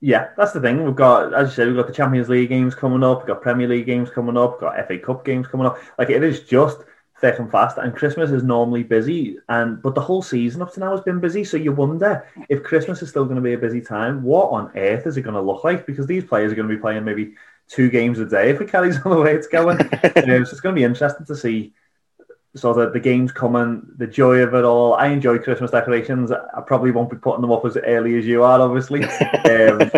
[0.02, 0.84] Yeah, that's the thing.
[0.84, 3.42] We've got, as you said, we've got the Champions League games coming up, we've got
[3.42, 5.80] Premier League games coming up, we've got FA Cup games coming up.
[5.98, 6.78] Like it is just
[7.24, 7.78] thick and fast.
[7.78, 11.22] And Christmas is normally busy, and but the whole season up to now has been
[11.22, 11.46] busy.
[11.46, 14.24] So you wonder if Christmas is still going to be a busy time.
[14.24, 15.86] What on earth is it going to look like?
[15.86, 17.36] Because these players are going to be playing maybe
[17.70, 19.80] two games a day if it carries on the way it's going.
[19.82, 21.74] um, so it's going to be interesting to see
[22.56, 24.94] so that the games coming, the joy of it all.
[24.94, 26.32] I enjoy Christmas decorations.
[26.32, 29.06] I probably won't be putting them up as early as you are, obviously.
[29.44, 29.92] Um,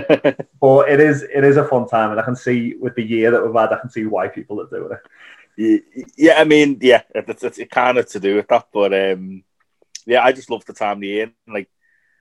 [0.59, 3.29] but it is it is a fun time, and I can see with the year
[3.29, 4.99] that we've had, I can see why people are doing it.
[5.57, 9.43] Yeah, I mean, yeah, it's, it's kind of to do with that, but um,
[10.05, 11.31] yeah, I just love the time of the year.
[11.47, 11.69] Like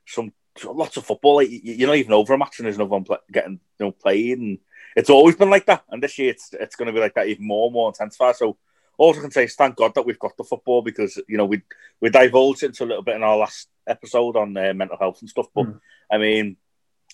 [0.06, 0.32] some
[0.64, 3.18] lots of football, like, you're not even over a match and there's no one play,
[3.32, 4.58] getting you know played and
[4.96, 7.26] it's always been like that, and this year it's it's going to be like that
[7.26, 8.36] even more, more intensified.
[8.36, 8.56] So
[8.96, 11.46] all I can say is thank God that we've got the football because you know
[11.46, 11.62] we
[12.00, 15.28] we divulged into a little bit in our last episode on uh, mental health and
[15.28, 15.46] stuff.
[15.54, 15.80] But mm.
[16.10, 16.56] I mean,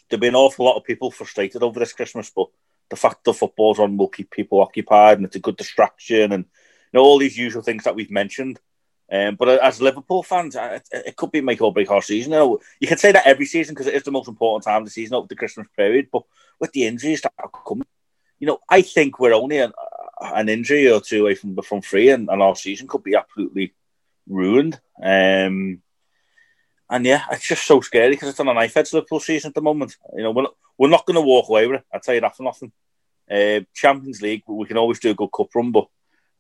[0.08, 2.48] there've been an awful lot of people frustrated over this Christmas, but
[2.90, 6.44] the fact the football's on will keep people occupied and it's a good distraction and
[6.44, 8.60] you know all these usual things that we've mentioned.
[9.12, 12.32] Um, but as Liverpool fans, it, it, could be make or break our season.
[12.32, 14.82] You, know, you can say that every season because it is the most important time
[14.82, 16.08] of the season, over the Christmas period.
[16.12, 16.22] But
[16.60, 17.86] with the injuries that are coming,
[18.38, 19.72] you know, I think we're only an,
[20.20, 23.74] an injury or two away from from free, and, and our season could be absolutely
[24.28, 24.80] ruined.
[25.02, 25.82] Um,
[26.88, 29.54] and yeah, it's just so scary because it's on a knife edge Liverpool season at
[29.54, 29.96] the moment.
[30.16, 31.86] You know, we're not, we're not going to walk away with it.
[31.92, 32.72] I tell you that for nothing.
[33.30, 35.86] Uh, Champions League, we can always do a good cup run, but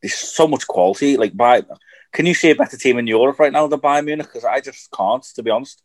[0.00, 1.18] there's so much quality.
[1.18, 1.62] Like, by
[2.10, 4.28] can you see a better team in Europe right now than Bayern Munich?
[4.28, 5.82] Because I just can't, to be honest.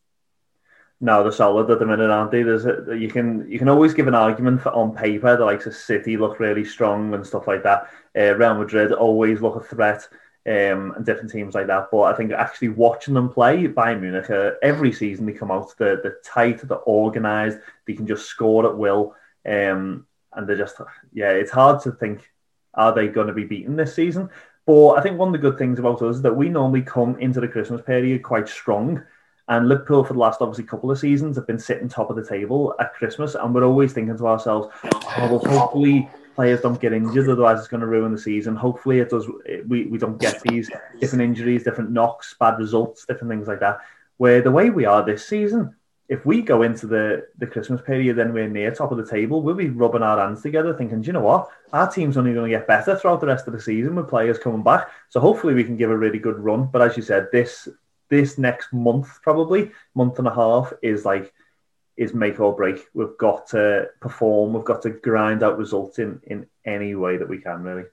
[1.01, 2.43] No, they're solid at the minute, aren't they?
[2.43, 5.35] There's a, you can you can always give an argument for on paper.
[5.35, 7.89] The likes of City look really strong and stuff like that.
[8.17, 10.07] Uh, Real Madrid always look a threat,
[10.47, 11.89] um, and different teams like that.
[11.91, 15.75] But I think actually watching them play, Bayern Munich, uh, every season they come out,
[15.77, 20.79] they're, they're tight, they're organised, they can just score at will, um, and they're just
[21.13, 21.31] yeah.
[21.31, 22.29] It's hard to think
[22.75, 24.29] are they going to be beaten this season.
[24.65, 27.17] But I think one of the good things about us is that we normally come
[27.19, 29.03] into the Christmas period quite strong.
[29.47, 32.25] And Liverpool, for the last obviously couple of seasons, have been sitting top of the
[32.25, 36.93] table at Christmas, and we're always thinking to ourselves, oh, well, hopefully players don't get
[36.93, 38.55] injured, otherwise it's going to ruin the season.
[38.55, 39.27] Hopefully it does.
[39.67, 40.69] We, we don't get these
[40.99, 43.79] different injuries, different knocks, bad results, different things like that.
[44.17, 45.75] Where the way we are this season,
[46.07, 49.41] if we go into the, the Christmas period then we're near top of the table,
[49.41, 51.49] we'll be rubbing our hands together thinking, you know what?
[51.73, 54.37] Our team's only going to get better throughout the rest of the season with players
[54.37, 54.89] coming back.
[55.09, 56.67] So hopefully we can give a really good run.
[56.67, 57.67] But as you said, this
[58.07, 61.33] this next month, probably month and a half, is like
[61.97, 62.85] is make or break.
[62.93, 64.53] We've got to perform.
[64.53, 67.63] We've got to grind out results in in any way that we can.
[67.63, 67.85] Really,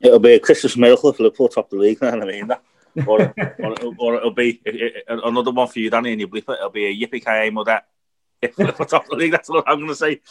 [0.00, 1.98] it'll be a Christmas miracle if Liverpool top of the league.
[2.02, 2.62] I mean that.
[3.06, 4.60] or, or, or, it'll be
[5.06, 6.58] another one for you, Danny, and you bleep it.
[6.58, 7.86] It'll be a yippee ki or that.
[8.40, 10.20] If top the league, that's what I'm going to say.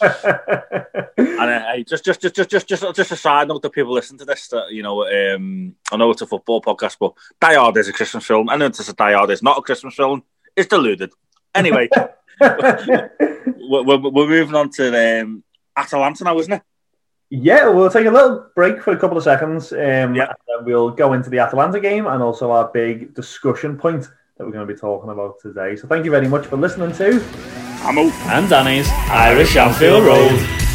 [1.18, 4.20] and uh, just, just, just, just, just, just, just a side note to people listening
[4.20, 4.48] to this.
[4.48, 7.92] That you know, um, I know it's a football podcast, but Die Hard is a
[7.92, 8.48] Christmas film.
[8.48, 10.22] I know it's a Die Hard is not a Christmas film.
[10.56, 11.12] It's deluded.
[11.54, 11.90] Anyway,
[12.40, 15.42] we're, we're, we're, moving on to um,
[15.76, 16.62] Atalanta now, isn't it?
[17.30, 19.72] Yeah, we'll take a little break for a couple of seconds.
[19.72, 20.32] Um, yeah.
[20.48, 24.52] And we'll go into the Atalanta game and also our big discussion point that we're
[24.52, 25.76] going to be talking about today.
[25.76, 27.22] So thank you very much for listening to
[27.82, 30.67] Amo and Danny's Irish Anfield Road.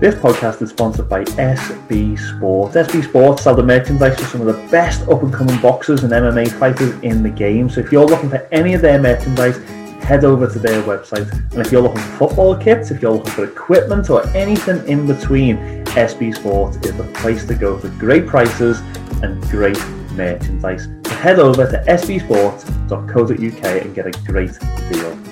[0.00, 2.74] This podcast is sponsored by SB Sports.
[2.74, 6.12] SB Sports sell the merchandise for some of the best up and coming boxers and
[6.12, 7.70] MMA fighters in the game.
[7.70, 9.56] So if you're looking for any of their merchandise,
[10.02, 11.30] head over to their website.
[11.52, 15.06] And if you're looking for football kits, if you're looking for equipment or anything in
[15.06, 18.80] between, SB Sports is the place to go for great prices
[19.22, 19.78] and great
[20.10, 20.88] merchandise.
[21.06, 24.58] So head over to sbsport.co.uk and get a great
[24.90, 25.23] deal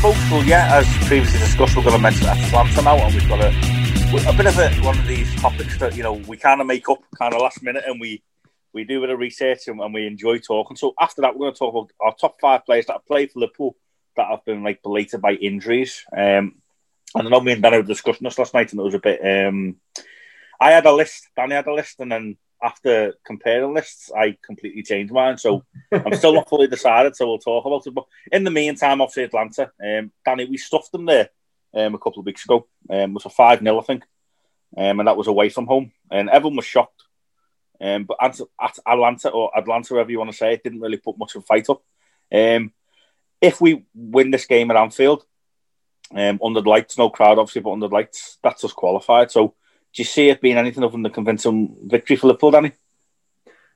[0.00, 3.48] Folks, yeah, as previously discussed, we're going to mention Atalanta now, and we've got a,
[3.48, 6.88] a bit of a, one of these topics that you know we kind of make
[6.88, 8.22] up kind of last minute, and we
[8.72, 10.74] we do a bit of research and, and we enjoy talking.
[10.74, 13.30] So after that, we're going to talk about our top five players that have played
[13.30, 13.76] for Liverpool
[14.16, 16.02] that have been like belated by injuries.
[16.16, 16.54] Um,
[17.14, 19.00] and I know me and Danny were discussing this last night, and it was a
[19.00, 19.20] bit.
[19.22, 19.76] Um,
[20.58, 24.82] I had a list, Danny had a list, and then after comparing lists, I completely
[24.82, 25.38] changed mine.
[25.38, 27.94] So I'm still not fully decided, so we'll talk about it.
[27.94, 31.30] But in the meantime, obviously Atlanta, um, Danny, we stuffed them there
[31.74, 32.66] um, a couple of weeks ago.
[32.88, 34.04] Um, it was a 5 0, I think.
[34.76, 35.92] Um, and that was away from home.
[36.10, 37.02] And everyone was shocked.
[37.80, 38.38] Um, but at
[38.86, 41.46] Atlanta, or Atlanta, whatever you want to say, it didn't really put much of a
[41.46, 41.82] fight up.
[42.32, 42.72] Um,
[43.40, 45.24] if we win this game at Anfield,
[46.14, 49.30] um, under the lights, no crowd obviously, but under the lights, that's us qualified.
[49.30, 49.54] So
[49.92, 52.72] do you see it being anything other than a convincing victory for Liverpool, Danny?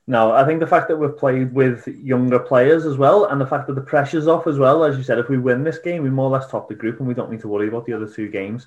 [0.06, 3.46] No, I think the fact that we've played with younger players as well, and the
[3.46, 6.02] fact that the pressure's off as well, as you said, if we win this game,
[6.02, 7.94] we more or less top the group and we don't need to worry about the
[7.94, 8.66] other two games.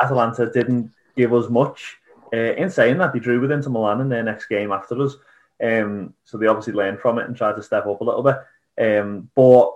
[0.00, 1.96] Atalanta didn't give us much.
[2.32, 5.16] Uh, in saying that, they drew with Inter Milan in their next game after us.
[5.62, 8.36] Um, so they obviously learned from it and tried to step up a little bit.
[8.78, 9.72] Um, but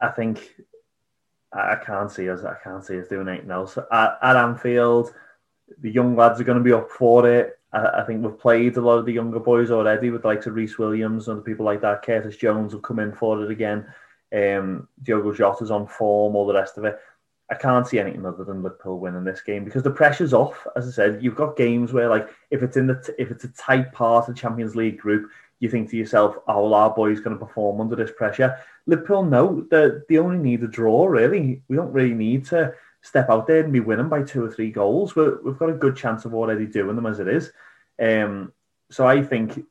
[0.00, 0.54] I think
[1.52, 2.44] I can't see us.
[2.44, 5.14] I can't see us doing anything else at, at Anfield.
[5.80, 7.58] The young lads are going to be up for it.
[7.72, 10.54] I, I, think we've played a lot of the younger boys already with likes of
[10.54, 12.02] Rhys Williams and other people like that.
[12.02, 13.86] Curtis Jones will come in for it again.
[14.34, 16.98] Um, Diogo Jota's on form, all the rest of it.
[17.50, 20.66] I can't see anything other than Liverpool winning this game because the pressure's off.
[20.74, 23.44] As I said, you've got games where, like, if it's in the t- if it's
[23.44, 25.30] a tight part of the Champions League group,
[25.60, 28.56] you think to yourself, "Oh, well, our boy's going to perform under this pressure."
[28.86, 31.06] Liverpool, no, they they only need a draw.
[31.06, 34.50] Really, we don't really need to step out there and be winning by two or
[34.50, 35.14] three goals.
[35.14, 37.52] we have got a good chance of already doing them as it is.
[38.00, 38.52] Um,
[38.90, 39.64] so I think,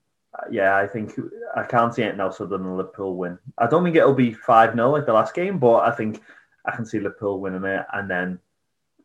[0.51, 1.13] yeah, I think
[1.55, 3.39] I can't see anything else other than Liverpool win.
[3.57, 6.21] I don't think it'll be five 0 like the last game, but I think
[6.65, 8.39] I can see Liverpool winning it, and then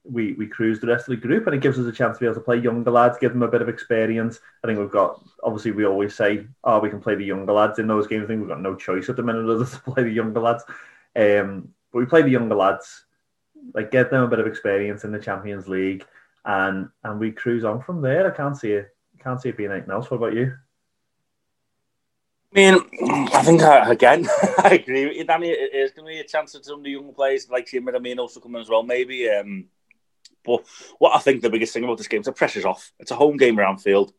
[0.05, 2.21] we we cruise the rest of the group, and it gives us a chance to
[2.21, 4.41] be able to play younger lads, give them a bit of experience.
[4.63, 7.79] I think we've got obviously we always say, oh, we can play the younger lads
[7.79, 8.25] in those games.
[8.25, 10.65] I think we've got no choice at the minute other to play the younger lads.
[11.15, 13.06] Um, but we play the younger lads,
[13.75, 16.05] like get them a bit of experience in the Champions League,
[16.45, 18.31] and and we cruise on from there.
[18.31, 18.89] I can't see it.
[19.23, 20.11] Can't see it being anything else.
[20.11, 20.55] What about you?
[22.55, 24.27] I mean, I think I, again,
[24.59, 25.51] I agree with you, Danny.
[25.51, 27.87] It is going to be a chance for some of the young players like Tim
[27.87, 29.29] and also coming as well, maybe.
[29.29, 29.67] Um,
[30.45, 30.65] but
[30.99, 32.93] what I think the biggest thing about this game is the pressure's off.
[32.99, 34.13] It's a home game around field.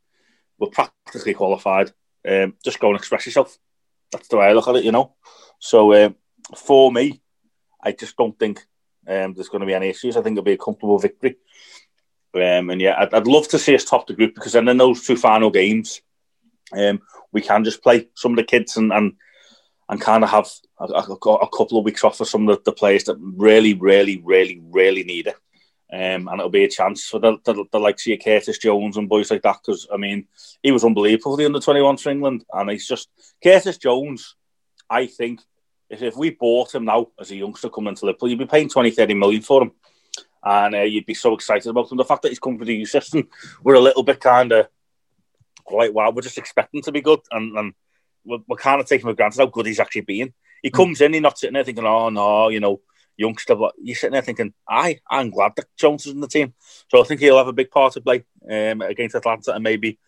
[0.59, 1.91] We're practically qualified.
[2.27, 3.57] Um, just go and express yourself.
[4.11, 5.15] That's the way I look at it, you know.
[5.59, 6.15] So um,
[6.55, 7.21] for me,
[7.81, 8.65] I just don't think
[9.07, 10.17] um, there's going to be any issues.
[10.17, 11.37] I think it'll be a comfortable victory.
[12.35, 14.77] Um, and yeah, I'd, I'd, love to see us top the group because then in
[14.77, 16.01] those two final games,
[16.77, 19.13] um, we can just play some of the kids and and,
[19.89, 20.47] and kind of have
[20.79, 24.21] a, a, couple of weeks off for some of the, the players that really, really,
[24.23, 25.35] really, really need it.
[25.91, 29.07] Um, and it'll be a chance for the, the, the likes of Curtis Jones and
[29.07, 29.59] boys like that.
[29.65, 30.27] Because I mean,
[30.61, 33.09] he was unbelievable the under twenty one for England, and he's just
[33.41, 34.35] Curtis Jones.
[34.89, 35.41] I think
[35.89, 38.69] if, if we bought him now as a youngster coming into Liverpool, you'd be paying
[38.69, 39.71] 20, 30 million for him,
[40.43, 41.97] and uh, you'd be so excited about him.
[41.97, 43.27] The fact that he's come for the youth system,
[43.63, 44.67] we're a little bit kind of
[45.71, 47.73] like, wow, we're just expecting to be good, and, and
[48.25, 50.33] we're, we're kind of taking for granted how good he's actually been.
[50.61, 50.75] He hmm.
[50.75, 52.81] comes in, he's not sitting there thinking, oh no, you know
[53.17, 56.53] youngster, but you're sitting there thinking, I, I'm glad that Jones is in the team.
[56.89, 59.99] So I think he'll have a big part to play um, against Atlanta and maybe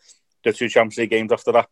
[0.44, 1.70] the two Champions League games after that.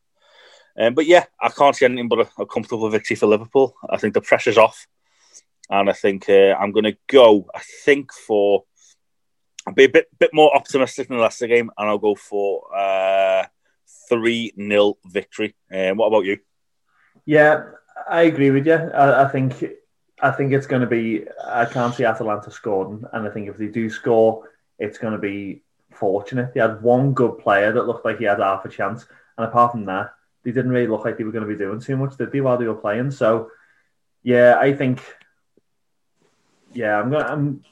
[0.77, 3.75] Um, but yeah, I can't see anything but a, a, comfortable victory for Liverpool.
[3.89, 4.87] I think the pressure's off.
[5.69, 8.63] And I think uh, I'm going to go, I think, for.
[9.65, 12.73] I'll be a bit, bit more optimistic than the last game, and I'll go for
[12.73, 13.45] uh,
[14.07, 15.55] 3 uh, 0 victory.
[15.73, 16.37] Um, what about you?
[17.25, 17.63] Yeah,
[18.09, 18.75] I agree with you.
[18.75, 19.61] I, I think
[20.21, 21.25] I think it's going to be.
[21.45, 25.19] I can't see Atalanta scoring, and I think if they do score, it's going to
[25.19, 26.53] be fortunate.
[26.53, 29.05] They had one good player that looked like he had half a chance,
[29.37, 30.11] and apart from that,
[30.43, 32.41] they didn't really look like they were going to be doing too much, did they,
[32.41, 33.11] while they were playing?
[33.11, 33.51] So,
[34.23, 35.01] yeah, I think.
[36.73, 37.25] Yeah, I'm gonna.
[37.25, 37.63] I'm.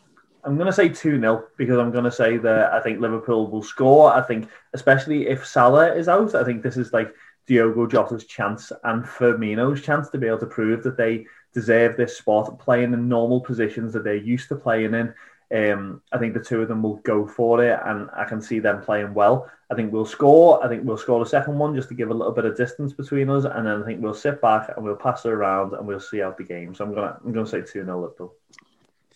[0.43, 4.13] I'm to say 2 0 because I'm to say that I think Liverpool will score.
[4.13, 7.11] I think, especially if Salah is out, I think this is like
[7.47, 12.17] Diogo Jota's chance and Firmino's chance to be able to prove that they deserve this
[12.17, 15.13] spot, playing in normal positions that they're used to playing in.
[15.53, 18.59] Um, I think the two of them will go for it, and I can see
[18.59, 19.49] them playing well.
[19.69, 20.63] I think we'll score.
[20.63, 22.93] I think we'll score the second one just to give a little bit of distance
[22.93, 25.87] between us, and then I think we'll sit back and we'll pass it around and
[25.87, 26.73] we'll see out the game.
[26.73, 28.33] So I'm gonna I'm gonna say two 0 Liverpool.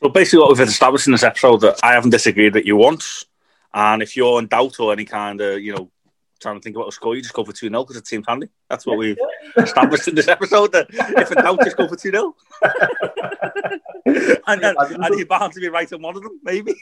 [0.02, 3.26] So basically, what we've established in this episode that I haven't disagreed with you once,
[3.74, 5.92] and if you're in doubt or any kind of you know
[6.40, 8.26] trying to think about a score, you just go for 2 0 because it seems
[8.28, 8.50] handy.
[8.70, 9.18] That's what we've
[9.58, 10.72] established in this episode.
[10.72, 12.36] That if in doubt, just go for 2 0.
[14.06, 16.74] and, and, and you're bound to be right on one of them, maybe.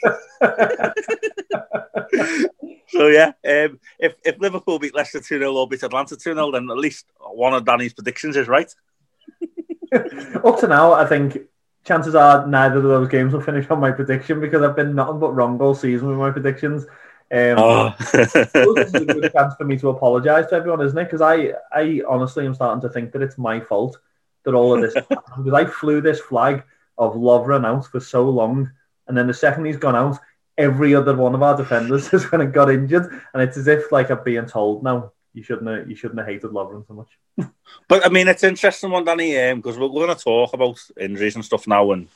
[2.88, 6.50] so, yeah, um, if, if Liverpool beat Leicester 2 0 or beat Atlanta 2 0,
[6.52, 8.72] then at least one of Danny's predictions is right.
[10.44, 11.38] Up to now, I think
[11.84, 15.18] chances are neither of those games will finish on my prediction because I've been nothing
[15.18, 16.84] but wrong all season with my predictions.
[17.30, 17.94] Um, oh.
[18.12, 21.04] this is a good chance for me to apologise to everyone, isn't it?
[21.04, 23.98] Because I, I honestly am starting to think that it's my fault
[24.44, 26.64] that all of this because I flew this flag
[26.98, 28.70] of Lovren out for so long,
[29.06, 30.18] and then the second he's gone out,
[30.56, 33.90] every other one of our defenders has kind of got injured, and it's as if
[33.92, 37.50] like I'm being told now you shouldn't have, you shouldn't have hated Lovren so much.
[37.88, 40.78] but I mean, it's interesting one, Danny, because um, we're, we're going to talk about
[40.98, 42.08] injuries and stuff now, and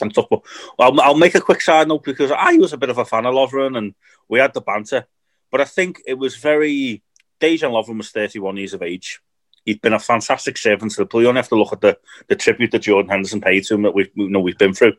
[0.00, 0.26] and stuff.
[0.30, 0.42] But
[0.78, 3.26] I'll, I'll make a quick side note because I was a bit of a fan
[3.26, 3.94] of Lovren and
[4.28, 5.06] we had the banter.
[5.50, 7.02] But I think it was very.
[7.40, 9.20] Dejan Lovren was 31 years of age.
[9.64, 11.22] He'd been a fantastic servant to the club.
[11.22, 11.98] You only have to look at the,
[12.28, 14.94] the tribute that Jordan Henderson paid to him that we, we know we've been through.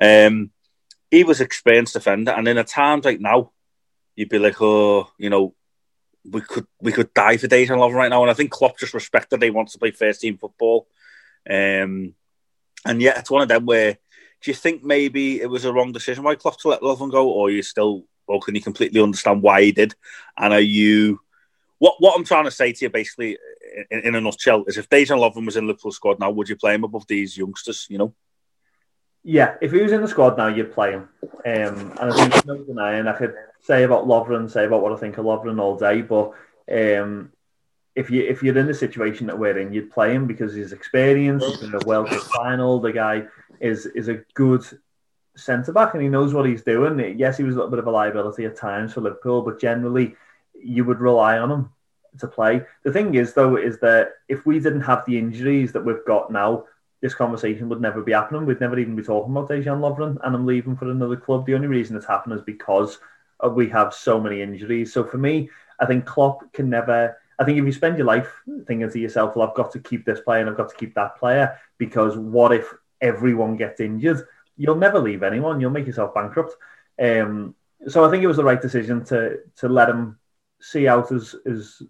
[0.00, 0.50] Um,
[1.10, 3.52] he was experienced defender, and in a time like now,
[4.16, 5.54] you'd be like, oh, you know,
[6.30, 8.22] we could we could die for Dejan Lovren right now.
[8.22, 10.86] And I think Klopp just respected he wants to play first team football.
[11.48, 12.14] Um,
[12.84, 13.98] and yeah, it's one of them where
[14.42, 17.28] do you think maybe it was a wrong decision why Klopp to let Lovren go,
[17.28, 19.94] or you still, or can you completely understand why he did?
[20.36, 21.20] And are you,
[21.80, 23.36] what what I'm trying to say to you basically
[23.90, 26.56] in, in a nutshell is if Dejan Lovren was in Liverpool squad now, would you
[26.56, 27.86] play him above these youngsters?
[27.90, 28.14] You know.
[29.22, 31.08] Yeah, if he was in the squad now, you'd play him.
[31.22, 34.96] Um, and I think no denying I could say about Lovren, say about what I
[34.96, 36.32] think of Lovren all day, but
[36.70, 37.32] um,
[37.94, 40.72] if you if you're in the situation that we're in, you'd play him because he's
[40.72, 41.46] experienced.
[41.46, 42.78] He's been a World Cup final.
[42.78, 43.24] The guy
[43.58, 44.64] is is a good
[45.36, 47.18] centre back and he knows what he's doing.
[47.18, 50.16] Yes, he was a little bit of a liability at times for Liverpool, but generally
[50.62, 51.70] you would rely on him
[52.18, 52.62] to play.
[52.84, 56.32] The thing is, though, is that if we didn't have the injuries that we've got
[56.32, 56.64] now,
[57.00, 58.44] this conversation would never be happening.
[58.44, 61.46] We'd never even be talking about Dejan Lovren and I'm leaving for another club.
[61.46, 62.98] The only reason it's happened is because
[63.48, 64.92] we have so many injuries.
[64.92, 65.48] So for me,
[65.78, 67.16] I think Klopp can never.
[67.38, 68.30] I think if you spend your life
[68.66, 70.94] thinking to yourself, "Well, I've got to keep this player and I've got to keep
[70.94, 74.26] that player," because what if everyone gets injured,
[74.58, 75.58] you'll never leave anyone.
[75.58, 76.54] You'll make yourself bankrupt.
[77.00, 77.54] Um,
[77.88, 80.18] so I think it was the right decision to to let him
[80.60, 81.82] see out his his,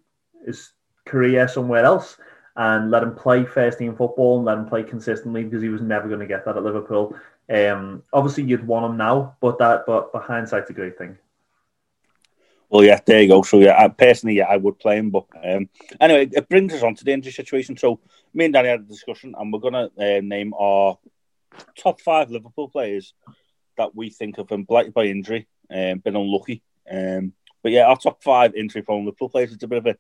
[0.45, 0.73] his
[1.07, 2.17] career somewhere else
[2.57, 5.81] and let him play first team football and let him play consistently because he was
[5.81, 7.17] never going to get that at Liverpool.
[7.49, 11.19] Um, obviously, you'd want him now, but that but, but hindsight's a great thing.
[12.69, 13.43] Well, yeah, there you go.
[13.43, 15.11] So, yeah, I, personally, yeah, I would play him.
[15.11, 15.69] But um,
[16.01, 17.77] anyway, it brings us on to the injury situation.
[17.77, 17.99] So,
[18.33, 20.97] me and Danny had a discussion, and we're going to uh, name our
[21.77, 23.13] top five Liverpool players
[23.77, 26.63] that we think have been blighted by injury and been unlucky.
[26.89, 27.33] Um,
[27.63, 29.97] but yeah, our top five injury prone Liverpool players is a bit of a,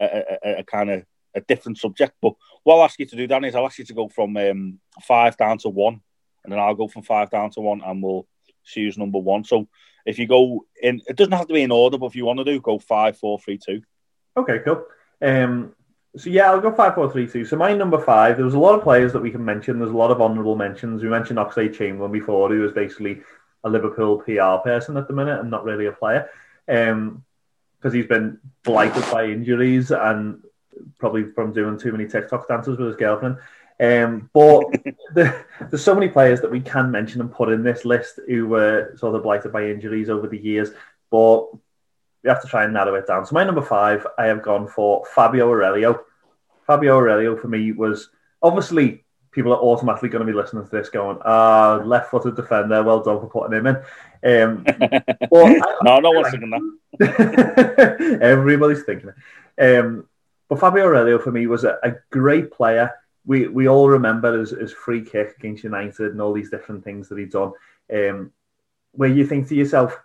[0.00, 1.04] a, a, a kind of
[1.34, 2.14] a different subject.
[2.20, 2.34] But
[2.64, 4.80] what I'll ask you to do, Danny, is I'll ask you to go from um,
[5.02, 6.00] five down to one,
[6.44, 8.26] and then I'll go from five down to one, and we'll
[8.64, 9.44] choose number one.
[9.44, 9.68] So
[10.04, 12.38] if you go in, it doesn't have to be in order, but if you want
[12.38, 13.82] to do, go five, four, three, two.
[14.36, 14.84] Okay, cool.
[15.22, 15.74] Um,
[16.16, 17.44] so yeah, I'll go five, four, three, two.
[17.44, 19.78] So my number five, there was a lot of players that we can mention.
[19.78, 21.02] There's a lot of honourable mentions.
[21.02, 23.20] We mentioned Oxlade Chamberlain before, who was basically
[23.64, 26.30] a Liverpool PR person at the minute and not really a player,
[26.66, 27.24] because um,
[27.92, 30.42] he's been blighted by injuries and
[30.98, 33.38] probably from doing too many TikTok dances with his girlfriend.
[33.78, 34.64] Um, but
[35.14, 38.46] the, there's so many players that we can mention and put in this list who
[38.46, 40.70] were sort of blighted by injuries over the years.
[41.10, 41.52] But
[42.22, 43.24] we have to try and narrow it down.
[43.26, 46.04] So my number five, I have gone for Fabio Aurelio.
[46.66, 48.10] Fabio Aurelio for me was
[48.42, 49.04] obviously
[49.36, 53.20] people are automatically going to be listening to this going, ah, left-footed defender, well done
[53.20, 53.76] for putting him in.
[54.42, 54.64] Um,
[55.84, 56.50] no, no one's thinking
[56.98, 58.18] that.
[58.20, 59.10] Everybody's thinking
[59.56, 59.78] it.
[59.78, 60.08] Um,
[60.48, 62.92] but Fabio Aurelio for me was a, a great player
[63.26, 67.08] we we all remember his, his free kick against United and all these different things
[67.08, 67.52] that he'd done.
[67.92, 68.32] Um,
[68.92, 69.98] where you think to yourself,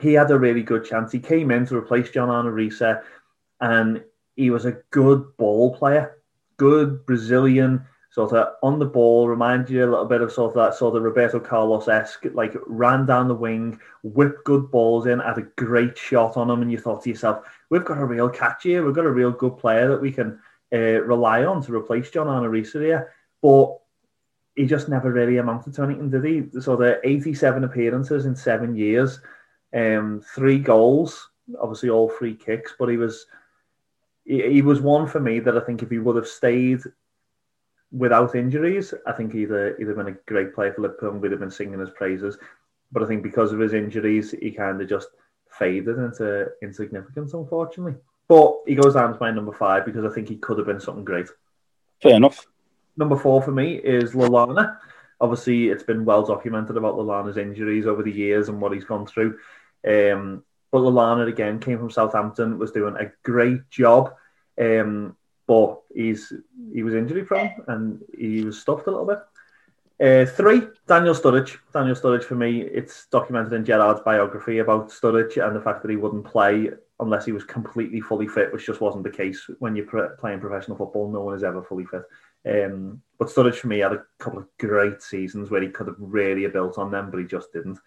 [0.00, 1.12] he had a really good chance.
[1.12, 3.02] He came in to replace John Arne Riise,
[3.60, 4.02] and
[4.36, 6.18] he was a good ball player,
[6.56, 7.84] good Brazilian
[8.16, 9.28] sort of on the ball.
[9.28, 12.54] Reminds you a little bit of sort of that sort of Roberto Carlos esque, like
[12.66, 16.72] ran down the wing, whipped good balls in, had a great shot on him, and
[16.72, 18.82] you thought to yourself, we've got a real catch here.
[18.84, 20.40] We've got a real good player that we can
[20.72, 23.12] uh, rely on to replace John Arne Riise here.
[23.42, 23.76] But
[24.54, 26.60] he just never really amounted to anything, did he?
[26.60, 29.20] So the 87 appearances in seven years,
[29.74, 31.28] um, three goals,
[31.60, 33.26] obviously all free kicks, but he was
[34.24, 36.80] he was one for me that I think if he would have stayed
[37.96, 41.30] without injuries, I think he'd, uh, have been a great player for Liverpool and we'd
[41.30, 42.38] have been singing his praises.
[42.92, 45.08] But I think because of his injuries, he kind of just
[45.50, 47.94] faded into insignificance, unfortunately.
[48.28, 50.80] But he goes down to my number five because I think he could have been
[50.80, 51.28] something great.
[52.02, 52.46] Fair enough.
[52.96, 54.78] Number four for me is Lallana.
[55.20, 59.06] Obviously, it's been well documented about Lallana's injuries over the years and what he's gone
[59.06, 59.38] through.
[59.86, 64.14] Um, but Lallana, again, came from Southampton, was doing a great job.
[64.60, 65.16] Um,
[65.46, 66.32] but he's
[66.72, 69.18] he was injury prone and he was stuffed a little bit.
[69.98, 71.56] Uh, three, Daniel Sturridge.
[71.72, 75.90] Daniel Sturridge for me, it's documented in Gerrard's biography about Sturridge and the fact that
[75.90, 76.70] he wouldn't play
[77.00, 80.40] unless he was completely fully fit, which just wasn't the case when you're pre- playing
[80.40, 81.10] professional football.
[81.10, 82.02] No one is ever fully fit.
[82.46, 85.96] Um, but Sturridge for me had a couple of great seasons where he could have
[85.98, 87.78] really built on them, but he just didn't.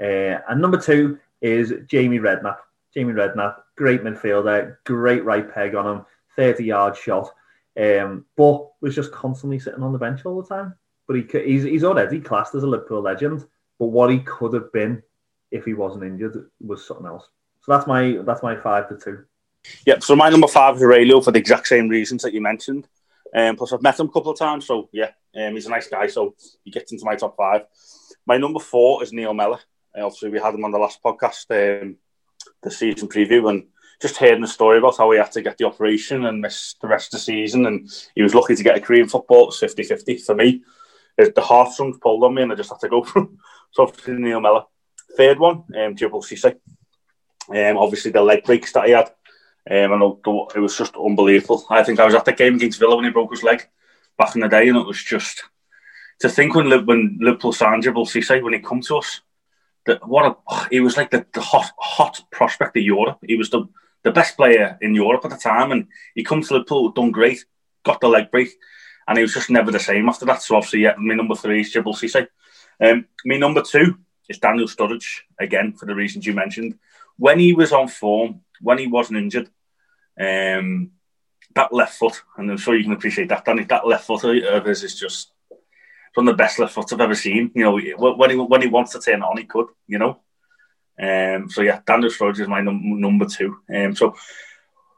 [0.00, 2.58] Uh, and number two is Jamie Redknapp.
[2.92, 6.06] Jamie Redknapp, great midfielder, great right peg on him,
[6.36, 7.30] 30 yard shot,
[7.80, 10.74] um, but was just constantly sitting on the bench all the time.
[11.06, 13.44] But he, he's, he's already classed as a Liverpool legend,
[13.78, 15.02] but what he could have been
[15.50, 17.28] if he wasn't injured was something else.
[17.60, 19.24] So that's my that's my five to two.
[19.86, 20.02] Yep.
[20.02, 22.86] So my number five is Aurelio for the exact same reasons that you mentioned.
[23.34, 25.88] Um, plus, I've met him a couple of times, so yeah, um, he's a nice
[25.88, 26.06] guy.
[26.06, 27.62] So he gets into my top five.
[28.26, 29.60] My number four is Neil Mellor.
[29.96, 31.96] Uh, obviously, we had him on the last podcast, um,
[32.62, 33.64] the season preview, and
[34.00, 36.88] just hearing the story about how he had to get the operation and miss the
[36.88, 39.48] rest of the season, and he was lucky to get a career in football.
[39.48, 40.62] It's 50-50 for me.
[41.16, 43.38] The heartstrings pulled on me, and I just had to go for him.
[43.70, 44.64] So obviously Neil Mellor.
[45.16, 46.56] Third one, um, Djibril Cisse.
[47.48, 49.10] Um, obviously the leg breaks that he had.
[49.70, 50.02] Um, and
[50.54, 51.64] it was just unbelievable.
[51.70, 53.66] I think I was at the game against Villa when he broke his leg
[54.18, 55.44] back in the day, and it was just
[56.20, 59.20] to think when when Liverpool signed Djibril Cisse when he come to us,
[59.86, 63.18] that what a he was like the, the hot hot prospect of Europe.
[63.26, 63.66] He was the
[64.04, 67.44] the best player in Europe at the time, and he comes to Liverpool, done great,
[67.82, 68.50] got the leg break,
[69.08, 70.42] and he was just never the same after that.
[70.42, 72.28] So obviously, yeah, my number three is Djibril Cisse.
[72.80, 73.98] Um, my number two
[74.28, 76.78] is Daniel Sturridge again for the reasons you mentioned.
[77.16, 79.48] When he was on form, when he wasn't injured,
[80.20, 80.92] um,
[81.54, 83.64] that left foot, and I'm sure you can appreciate that, Danny.
[83.64, 85.32] That left foot of his is just
[86.14, 87.52] one of the best left foots I've ever seen.
[87.54, 89.66] You know, when he when he wants to turn it on, he could.
[89.86, 90.20] You know,
[91.00, 93.58] um, so yeah, Daniel Sturridge is my num- number two.
[93.74, 94.14] Um, so,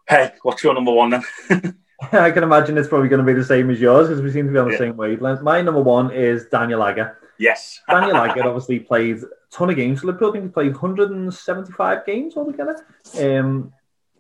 [0.09, 1.22] hey, what's your number one then?
[2.12, 4.47] I can imagine it's probably going to be the same as yours because we seem
[4.47, 4.78] to be on the yeah.
[4.78, 5.42] same wavelength.
[5.42, 7.18] My number one is Daniel Agger.
[7.38, 7.80] Yes.
[7.88, 10.30] Daniel Agger obviously played a ton of games for Liverpool.
[10.30, 12.86] I think he played 175 games altogether.
[13.18, 13.72] Um,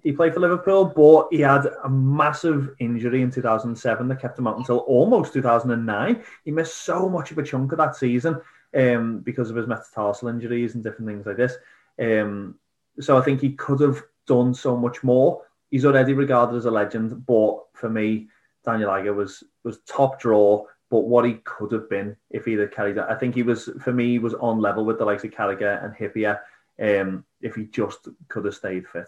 [0.02, 4.46] he played for Liverpool, but he had a massive injury in 2007 that kept him
[4.46, 6.22] out until almost 2009.
[6.44, 8.40] He missed so much of a chunk of that season
[8.74, 11.54] um, because of his metatarsal injuries and different things like this.
[12.00, 12.56] Um,
[13.00, 15.42] so I think he could have done so much more.
[15.70, 18.28] He's already regarded as a legend, but for me,
[18.64, 20.64] Daniel Agger was was top draw.
[20.88, 23.68] But what he could have been if he'd have carried that, I think he was
[23.82, 26.38] for me he was on level with the likes of Carragher and Hyypiä
[26.80, 29.06] um, if he just could have stayed fit.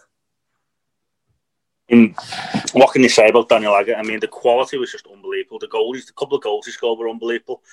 [1.87, 2.13] In,
[2.73, 3.95] what can you say about Daniel Agger?
[3.95, 5.57] I mean, the quality was just unbelievable.
[5.57, 7.63] The goals, the couple of goals he scored were unbelievable.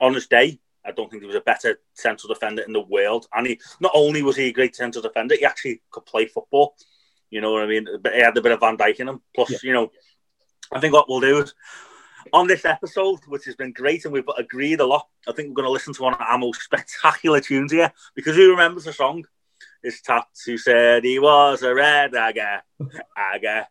[0.00, 3.26] On his day, I don't think he was a better central defender in the world.
[3.34, 6.74] And he not only was he a great central defender, he actually could play football.
[7.30, 7.86] You know what I mean?
[8.02, 9.20] But he had a bit of Van Dijk in him.
[9.34, 9.58] Plus, yeah.
[9.62, 9.90] you know,
[10.72, 11.54] I think what we'll do is
[12.32, 15.08] on this episode, which has been great, and we've agreed a lot.
[15.28, 18.36] I think we're going to listen to one of our most spectacular tunes here because
[18.36, 19.24] who remembers the song?
[19.82, 22.62] His tattoo said he was a red agger,
[23.16, 23.66] agger.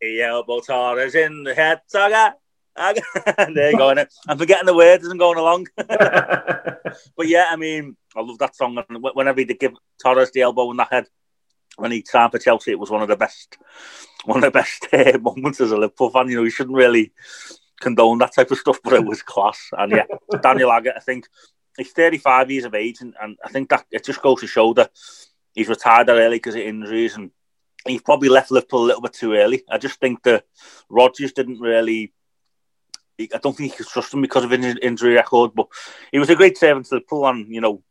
[0.00, 2.34] He elbow tore in the head, agger.
[3.54, 3.94] there you go.
[4.28, 5.66] I'm forgetting the words as I'm going along.
[5.76, 8.82] but yeah, I mean, I love that song.
[8.88, 11.06] And whenever he did give Torres the elbow in the head
[11.76, 13.58] when he signed for Chelsea, it was one of the best,
[14.24, 16.28] one of the best uh, moments as a Liverpool fan.
[16.28, 17.12] You know, you shouldn't really
[17.80, 19.70] condone that type of stuff, but it was class.
[19.72, 20.04] And yeah,
[20.42, 21.26] Daniel Agger, I think
[21.76, 24.72] he's 35 years of age, and, and I think that it just goes to show
[24.74, 24.92] that
[25.54, 27.30] he's retired early because of injuries, and
[27.86, 29.62] he's probably left Liverpool a little bit too early.
[29.68, 30.44] I just think that
[30.88, 32.12] Rodgers didn't really
[33.18, 35.68] I don't think he could trust him because of his injury record, but
[36.12, 37.82] he was a great servant to the pool and, you know,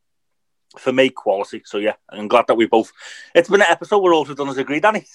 [0.78, 1.62] for me, quality.
[1.66, 2.92] So, yeah, I'm glad that we both.
[3.34, 5.06] It's been an episode we're also done as agreed, Danny.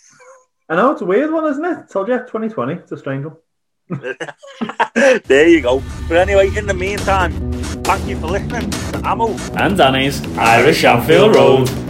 [0.68, 1.90] I know, it's a weird one, isn't it?
[1.90, 3.36] told you, 2020, it's a strange one.
[5.26, 5.82] there you go.
[6.08, 7.32] But anyway, in the meantime,
[7.82, 11.89] thank you for listening to Ammo and Danny's Irish Anfield Road.